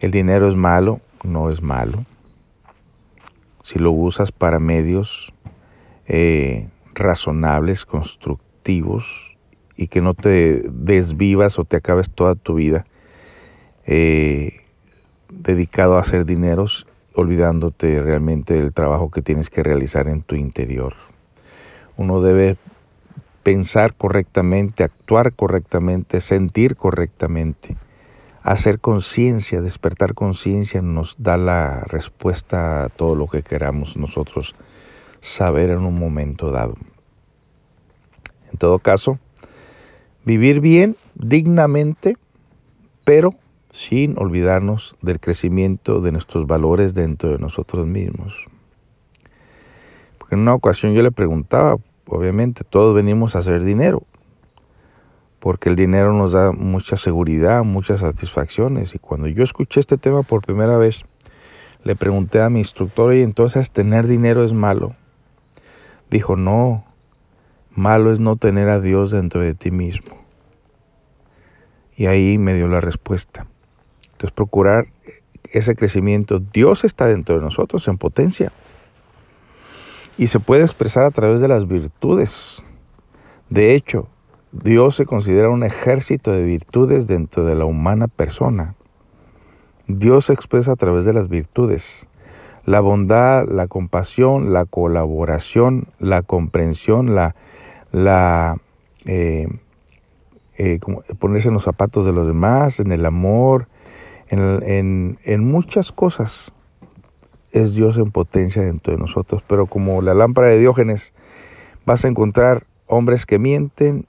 El 0.00 0.10
dinero 0.10 0.48
es 0.48 0.56
malo, 0.56 1.00
no 1.22 1.48
es 1.48 1.62
malo. 1.62 2.04
Si 3.66 3.80
lo 3.80 3.90
usas 3.90 4.30
para 4.30 4.60
medios 4.60 5.32
eh, 6.06 6.68
razonables, 6.94 7.84
constructivos 7.84 9.36
y 9.76 9.88
que 9.88 10.00
no 10.00 10.14
te 10.14 10.62
desvivas 10.70 11.58
o 11.58 11.64
te 11.64 11.76
acabes 11.76 12.08
toda 12.08 12.36
tu 12.36 12.54
vida 12.54 12.86
eh, 13.84 14.60
dedicado 15.30 15.96
a 15.96 16.02
hacer 16.02 16.26
dineros, 16.26 16.86
olvidándote 17.12 17.98
realmente 17.98 18.54
del 18.54 18.72
trabajo 18.72 19.10
que 19.10 19.20
tienes 19.20 19.50
que 19.50 19.64
realizar 19.64 20.06
en 20.06 20.22
tu 20.22 20.36
interior. 20.36 20.94
Uno 21.96 22.20
debe 22.20 22.56
pensar 23.42 23.94
correctamente, 23.94 24.84
actuar 24.84 25.32
correctamente, 25.32 26.20
sentir 26.20 26.76
correctamente. 26.76 27.76
Hacer 28.46 28.78
conciencia, 28.78 29.60
despertar 29.60 30.14
conciencia 30.14 30.80
nos 30.80 31.16
da 31.18 31.36
la 31.36 31.80
respuesta 31.82 32.84
a 32.84 32.88
todo 32.90 33.16
lo 33.16 33.26
que 33.26 33.42
queramos 33.42 33.96
nosotros 33.96 34.54
saber 35.20 35.70
en 35.70 35.80
un 35.80 35.98
momento 35.98 36.52
dado. 36.52 36.76
En 38.52 38.56
todo 38.56 38.78
caso, 38.78 39.18
vivir 40.24 40.60
bien, 40.60 40.94
dignamente, 41.16 42.16
pero 43.04 43.30
sin 43.72 44.16
olvidarnos 44.16 44.94
del 45.02 45.18
crecimiento 45.18 46.00
de 46.00 46.12
nuestros 46.12 46.46
valores 46.46 46.94
dentro 46.94 47.30
de 47.32 47.38
nosotros 47.38 47.84
mismos. 47.84 48.46
Porque 50.18 50.36
en 50.36 50.42
una 50.42 50.54
ocasión 50.54 50.94
yo 50.94 51.02
le 51.02 51.10
preguntaba, 51.10 51.78
obviamente 52.06 52.62
todos 52.62 52.94
venimos 52.94 53.34
a 53.34 53.40
hacer 53.40 53.64
dinero, 53.64 54.04
porque 55.40 55.68
el 55.68 55.76
dinero 55.76 56.12
nos 56.12 56.32
da 56.32 56.52
mucha 56.52 56.96
seguridad, 56.96 57.62
muchas 57.64 58.00
satisfacciones. 58.00 58.94
Y 58.94 58.98
cuando 58.98 59.28
yo 59.28 59.44
escuché 59.44 59.80
este 59.80 59.98
tema 59.98 60.22
por 60.22 60.44
primera 60.44 60.76
vez, 60.76 61.04
le 61.84 61.94
pregunté 61.94 62.40
a 62.40 62.50
mi 62.50 62.60
instructor, 62.60 63.14
y 63.14 63.22
entonces 63.22 63.70
tener 63.70 64.06
dinero 64.06 64.44
es 64.44 64.52
malo. 64.52 64.96
Dijo, 66.10 66.36
no, 66.36 66.84
malo 67.70 68.12
es 68.12 68.20
no 68.20 68.36
tener 68.36 68.68
a 68.68 68.80
Dios 68.80 69.10
dentro 69.10 69.40
de 69.40 69.54
ti 69.54 69.70
mismo. 69.70 70.16
Y 71.96 72.06
ahí 72.06 72.38
me 72.38 72.54
dio 72.54 72.68
la 72.68 72.80
respuesta. 72.80 73.46
Entonces 74.12 74.32
procurar 74.32 74.88
ese 75.52 75.76
crecimiento. 75.76 76.40
Dios 76.40 76.84
está 76.84 77.06
dentro 77.06 77.36
de 77.36 77.42
nosotros 77.42 77.86
en 77.88 77.98
potencia. 77.98 78.52
Y 80.18 80.28
se 80.28 80.40
puede 80.40 80.64
expresar 80.64 81.04
a 81.04 81.10
través 81.10 81.40
de 81.40 81.48
las 81.48 81.68
virtudes. 81.68 82.62
De 83.48 83.74
hecho, 83.74 84.08
Dios 84.62 84.96
se 84.96 85.06
considera 85.06 85.50
un 85.50 85.64
ejército 85.64 86.32
de 86.32 86.42
virtudes 86.42 87.06
dentro 87.06 87.44
de 87.44 87.54
la 87.54 87.64
humana 87.64 88.08
persona. 88.08 88.74
Dios 89.86 90.26
se 90.26 90.32
expresa 90.32 90.72
a 90.72 90.76
través 90.76 91.04
de 91.04 91.12
las 91.12 91.28
virtudes 91.28 92.08
la 92.64 92.80
bondad, 92.80 93.46
la 93.48 93.68
compasión, 93.68 94.52
la 94.52 94.64
colaboración, 94.64 95.86
la 96.00 96.22
comprensión, 96.22 97.14
la, 97.14 98.56
eh, 99.04 99.46
eh, 100.58 100.80
ponerse 101.18 101.48
en 101.48 101.54
los 101.54 101.62
zapatos 101.62 102.04
de 102.04 102.12
los 102.12 102.26
demás, 102.26 102.80
en 102.80 102.90
el 102.90 103.06
amor, 103.06 103.68
en, 104.28 105.44
muchas 105.44 105.92
cosas 105.92 106.50
es 107.52 107.74
Dios 107.74 107.98
en 107.98 108.10
potencia 108.10 108.62
dentro 108.62 108.92
de 108.92 108.98
nosotros. 108.98 109.44
Pero 109.46 109.66
como 109.66 110.02
la 110.02 110.14
lámpara 110.14 110.48
de 110.48 110.58
Diógenes, 110.58 111.12
vas 111.84 112.04
a 112.04 112.08
encontrar 112.08 112.66
hombres 112.88 113.26
que 113.26 113.38
mienten 113.38 114.06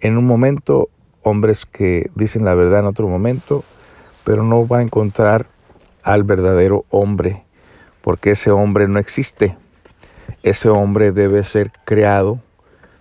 en 0.00 0.16
un 0.16 0.26
momento, 0.26 0.88
hombres 1.22 1.66
que 1.66 2.10
dicen 2.14 2.44
la 2.44 2.54
verdad 2.54 2.80
en 2.80 2.86
otro 2.86 3.08
momento, 3.08 3.64
pero 4.24 4.42
no 4.42 4.66
va 4.66 4.78
a 4.78 4.82
encontrar 4.82 5.46
al 6.02 6.22
verdadero 6.22 6.84
hombre 6.90 7.44
porque 8.08 8.30
ese 8.30 8.50
hombre 8.50 8.88
no 8.88 8.98
existe. 8.98 9.56
Ese 10.42 10.70
hombre 10.70 11.12
debe 11.12 11.44
ser 11.44 11.72
creado, 11.84 12.40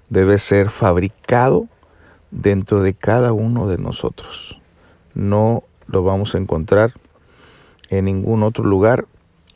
debe 0.09 0.37
ser 0.37 0.69
fabricado 0.69 1.67
dentro 2.31 2.81
de 2.81 2.93
cada 2.93 3.31
uno 3.31 3.67
de 3.67 3.77
nosotros. 3.77 4.59
No 5.13 5.63
lo 5.87 6.03
vamos 6.03 6.35
a 6.35 6.39
encontrar 6.39 6.91
en 7.89 8.03
ningún 8.03 8.43
otro 8.43 8.65
lugar 8.65 9.05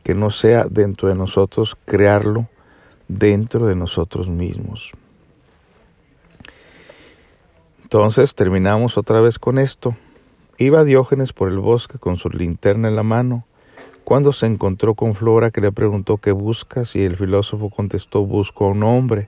que 0.04 0.14
no 0.14 0.32
sea 0.32 0.66
dentro 0.70 1.10
de 1.10 1.16
nosotros, 1.16 1.76
crearlo 1.86 2.48
dentro 3.10 3.68
de 3.68 3.76
nosotros 3.76 4.30
mismos. 4.30 4.94
Entonces 7.94 8.36
terminamos 8.36 8.98
otra 8.98 9.20
vez 9.20 9.38
con 9.38 9.60
esto. 9.60 9.98
Iba 10.58 10.86
Diógenes 10.86 11.34
por 11.34 11.50
el 11.50 11.60
bosque 11.60 12.00
con 12.00 12.16
su 12.16 12.30
linterna 12.30 12.88
en 12.88 12.96
la 12.96 13.04
mano 13.04 13.46
cuando 14.06 14.32
se 14.32 14.46
encontró 14.46 14.96
con 14.96 15.14
Flora 15.14 15.52
que 15.52 15.60
le 15.60 15.74
preguntó 15.74 16.16
qué 16.16 16.32
buscas 16.32 16.96
y 16.96 17.04
el 17.04 17.18
filósofo 17.18 17.70
contestó 17.70 18.26
busco 18.26 18.64
a 18.64 18.70
un 18.70 18.84
hombre. 18.84 19.28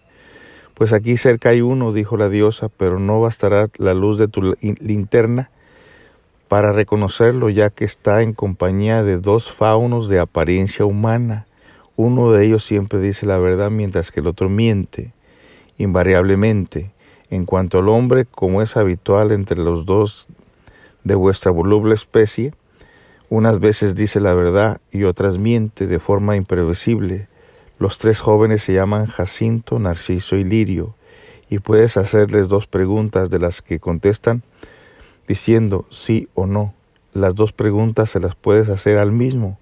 Pues 0.76 0.94
aquí 0.94 1.18
cerca 1.18 1.50
hay 1.50 1.60
uno, 1.60 1.92
dijo 1.92 2.16
la 2.16 2.30
diosa, 2.30 2.70
pero 2.70 3.00
no 3.00 3.20
bastará 3.20 3.68
la 3.80 3.94
luz 3.94 4.18
de 4.18 4.30
tu 4.30 4.56
linterna 4.62 5.52
para 6.48 6.72
reconocerlo 6.72 7.50
ya 7.50 7.70
que 7.70 7.84
está 7.84 8.22
en 8.22 8.32
compañía 8.32 9.04
de 9.04 9.18
dos 9.18 9.52
faunos 9.52 10.08
de 10.08 10.22
apariencia 10.22 10.86
humana. 10.86 11.48
Uno 11.98 12.32
de 12.32 12.46
ellos 12.46 12.64
siempre 12.64 13.02
dice 13.02 13.26
la 13.26 13.40
verdad 13.40 13.72
mientras 13.72 14.10
que 14.10 14.22
el 14.22 14.28
otro 14.28 14.48
miente 14.48 15.12
invariablemente, 15.78 16.93
en 17.34 17.46
cuanto 17.46 17.80
al 17.80 17.90
hombre, 17.90 18.26
como 18.26 18.62
es 18.62 18.78
habitual 18.78 19.32
entre 19.32 19.58
los 19.58 19.88
dos 19.88 20.28
de 21.04 21.16
vuestra 21.16 21.52
voluble 21.52 21.96
especie, 21.96 22.54
unas 23.30 23.60
veces 23.60 23.96
dice 23.96 24.20
la 24.20 24.36
verdad 24.36 24.82
y 24.92 25.06
otras 25.06 25.40
miente 25.40 25.88
de 25.88 26.00
forma 26.00 26.36
imprevisible. 26.36 27.28
Los 27.80 27.98
tres 27.98 28.20
jóvenes 28.20 28.62
se 28.62 28.74
llaman 28.74 29.08
Jacinto, 29.08 29.80
Narciso 29.80 30.36
y 30.36 30.44
Lirio, 30.44 30.94
y 31.50 31.58
puedes 31.58 31.98
hacerles 31.98 32.50
dos 32.50 32.68
preguntas 32.68 33.32
de 33.32 33.40
las 33.40 33.64
que 33.64 33.80
contestan 33.80 34.44
diciendo 35.28 35.86
sí 35.90 36.28
o 36.36 36.46
no. 36.46 36.76
Las 37.14 37.34
dos 37.34 37.52
preguntas 37.52 38.12
se 38.12 38.20
las 38.20 38.36
puedes 38.36 38.70
hacer 38.70 39.00
al 39.00 39.12
mismo 39.12 39.58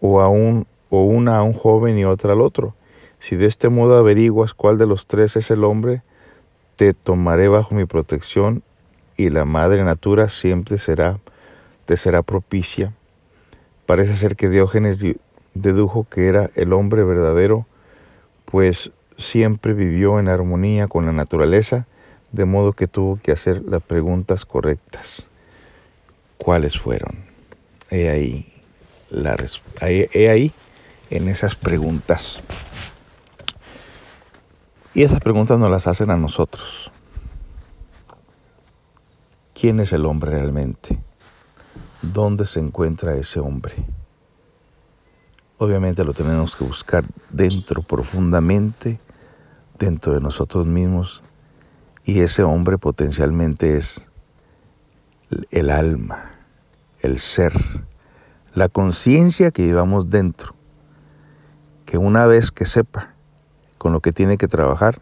o, 0.00 0.20
a 0.20 0.28
un, 0.28 0.68
o 0.88 1.02
una 1.02 1.38
a 1.38 1.42
un 1.42 1.52
joven 1.52 1.98
y 1.98 2.04
otra 2.04 2.34
al 2.34 2.42
otro. 2.42 2.76
Si 3.18 3.34
de 3.34 3.46
este 3.46 3.68
modo 3.68 3.98
averiguas 3.98 4.54
cuál 4.54 4.78
de 4.78 4.86
los 4.86 5.06
tres 5.06 5.34
es 5.34 5.50
el 5.50 5.64
hombre, 5.64 6.02
te 6.78 6.94
tomaré 6.94 7.48
bajo 7.48 7.74
mi 7.74 7.86
protección 7.86 8.62
y 9.16 9.30
la 9.30 9.44
madre 9.44 9.82
natura 9.82 10.28
siempre 10.28 10.78
será, 10.78 11.18
te 11.86 11.96
será 11.96 12.22
propicia. 12.22 12.92
Parece 13.84 14.14
ser 14.14 14.36
que 14.36 14.48
Diógenes 14.48 15.04
dedujo 15.54 16.06
que 16.08 16.28
era 16.28 16.50
el 16.54 16.72
hombre 16.72 17.02
verdadero, 17.02 17.66
pues 18.44 18.92
siempre 19.16 19.72
vivió 19.72 20.20
en 20.20 20.28
armonía 20.28 20.86
con 20.86 21.04
la 21.04 21.10
naturaleza, 21.12 21.88
de 22.30 22.44
modo 22.44 22.74
que 22.74 22.86
tuvo 22.86 23.18
que 23.20 23.32
hacer 23.32 23.60
las 23.64 23.82
preguntas 23.82 24.44
correctas. 24.44 25.28
¿Cuáles 26.36 26.78
fueron? 26.78 27.24
He 27.90 28.08
ahí, 28.08 28.52
la, 29.10 29.36
he 29.80 30.28
ahí 30.30 30.52
en 31.10 31.26
esas 31.26 31.56
preguntas. 31.56 32.40
Y 34.98 35.04
esas 35.04 35.20
preguntas 35.20 35.60
nos 35.60 35.70
las 35.70 35.86
hacen 35.86 36.10
a 36.10 36.16
nosotros. 36.16 36.90
¿Quién 39.54 39.78
es 39.78 39.92
el 39.92 40.04
hombre 40.04 40.32
realmente? 40.32 40.98
¿Dónde 42.02 42.44
se 42.44 42.58
encuentra 42.58 43.14
ese 43.14 43.38
hombre? 43.38 43.74
Obviamente 45.58 46.02
lo 46.02 46.14
tenemos 46.14 46.56
que 46.56 46.64
buscar 46.64 47.04
dentro, 47.30 47.82
profundamente, 47.82 48.98
dentro 49.78 50.14
de 50.14 50.20
nosotros 50.20 50.66
mismos. 50.66 51.22
Y 52.02 52.18
ese 52.18 52.42
hombre 52.42 52.76
potencialmente 52.76 53.76
es 53.76 54.04
el 55.52 55.70
alma, 55.70 56.32
el 57.02 57.20
ser, 57.20 57.52
la 58.52 58.68
conciencia 58.68 59.52
que 59.52 59.62
llevamos 59.62 60.10
dentro, 60.10 60.56
que 61.86 61.98
una 61.98 62.26
vez 62.26 62.50
que 62.50 62.64
sepa 62.64 63.14
con 63.78 63.92
lo 63.92 64.00
que 64.00 64.12
tiene 64.12 64.36
que 64.36 64.48
trabajar, 64.48 65.00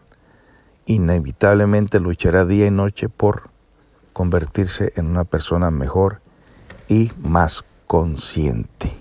inevitablemente 0.85 1.99
luchará 1.99 2.45
día 2.45 2.65
y 2.65 2.71
noche 2.71 3.09
por 3.09 3.49
convertirse 4.13 4.93
en 4.95 5.07
una 5.07 5.25
persona 5.25 5.69
mejor 5.69 6.21
y 6.87 7.11
más 7.17 7.65
consciente. 7.87 8.95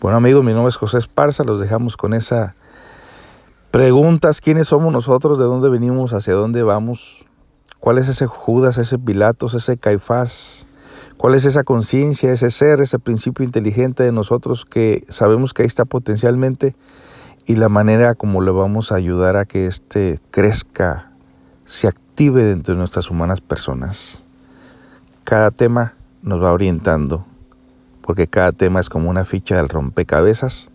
Bueno 0.00 0.18
amigos, 0.18 0.44
mi 0.44 0.52
nombre 0.52 0.68
es 0.70 0.76
José 0.76 0.98
Esparza, 0.98 1.42
los 1.42 1.60
dejamos 1.60 1.96
con 1.96 2.14
esa 2.14 2.54
preguntas, 3.70 4.40
¿quiénes 4.40 4.68
somos 4.68 4.92
nosotros? 4.92 5.38
¿De 5.38 5.44
dónde 5.44 5.68
venimos? 5.68 6.12
¿Hacia 6.12 6.34
dónde 6.34 6.62
vamos? 6.62 7.26
¿Cuál 7.80 7.98
es 7.98 8.08
ese 8.08 8.26
Judas, 8.26 8.78
ese 8.78 8.98
Pilatos, 8.98 9.54
ese 9.54 9.76
Caifás? 9.76 10.66
¿Cuál 11.16 11.34
es 11.34 11.44
esa 11.44 11.64
conciencia, 11.64 12.32
ese 12.32 12.50
ser, 12.50 12.80
ese 12.80 12.98
principio 12.98 13.44
inteligente 13.44 14.02
de 14.02 14.12
nosotros 14.12 14.64
que 14.64 15.04
sabemos 15.08 15.52
que 15.52 15.62
ahí 15.62 15.66
está 15.66 15.84
potencialmente 15.84 16.74
y 17.46 17.54
la 17.54 17.68
manera 17.68 18.16
como 18.16 18.42
le 18.42 18.50
vamos 18.50 18.90
a 18.90 18.96
ayudar 18.96 19.36
a 19.36 19.44
que 19.44 19.66
éste 19.66 20.20
crezca, 20.32 21.12
se 21.64 21.86
active 21.86 22.42
dentro 22.42 22.74
de 22.74 22.78
nuestras 22.78 23.08
humanas 23.08 23.40
personas. 23.40 24.24
Cada 25.24 25.52
tema 25.52 25.94
nos 26.22 26.42
va 26.42 26.52
orientando, 26.52 27.24
porque 28.02 28.26
cada 28.26 28.52
tema 28.52 28.80
es 28.80 28.88
como 28.88 29.08
una 29.08 29.24
ficha 29.24 29.56
del 29.56 29.68
rompecabezas 29.68 30.70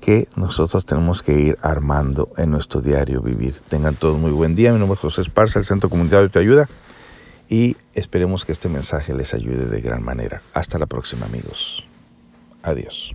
que 0.00 0.28
nosotros 0.36 0.84
tenemos 0.86 1.22
que 1.22 1.32
ir 1.38 1.58
armando 1.62 2.30
en 2.36 2.50
nuestro 2.50 2.80
diario 2.80 3.22
vivir. 3.22 3.60
Tengan 3.68 3.94
todos 3.94 4.18
muy 4.18 4.30
buen 4.30 4.54
día. 4.54 4.72
Mi 4.72 4.78
nombre 4.78 4.94
es 4.94 5.00
José 5.00 5.22
Esparza, 5.22 5.58
el 5.58 5.64
Centro 5.64 5.88
Comunitario 5.88 6.30
Te 6.30 6.38
Ayuda, 6.40 6.68
y 7.48 7.76
esperemos 7.94 8.44
que 8.44 8.52
este 8.52 8.68
mensaje 8.68 9.14
les 9.14 9.34
ayude 9.34 9.66
de 9.66 9.80
gran 9.80 10.04
manera. 10.04 10.42
Hasta 10.52 10.78
la 10.78 10.86
próxima, 10.86 11.26
amigos. 11.26 11.84
Adiós. 12.62 13.14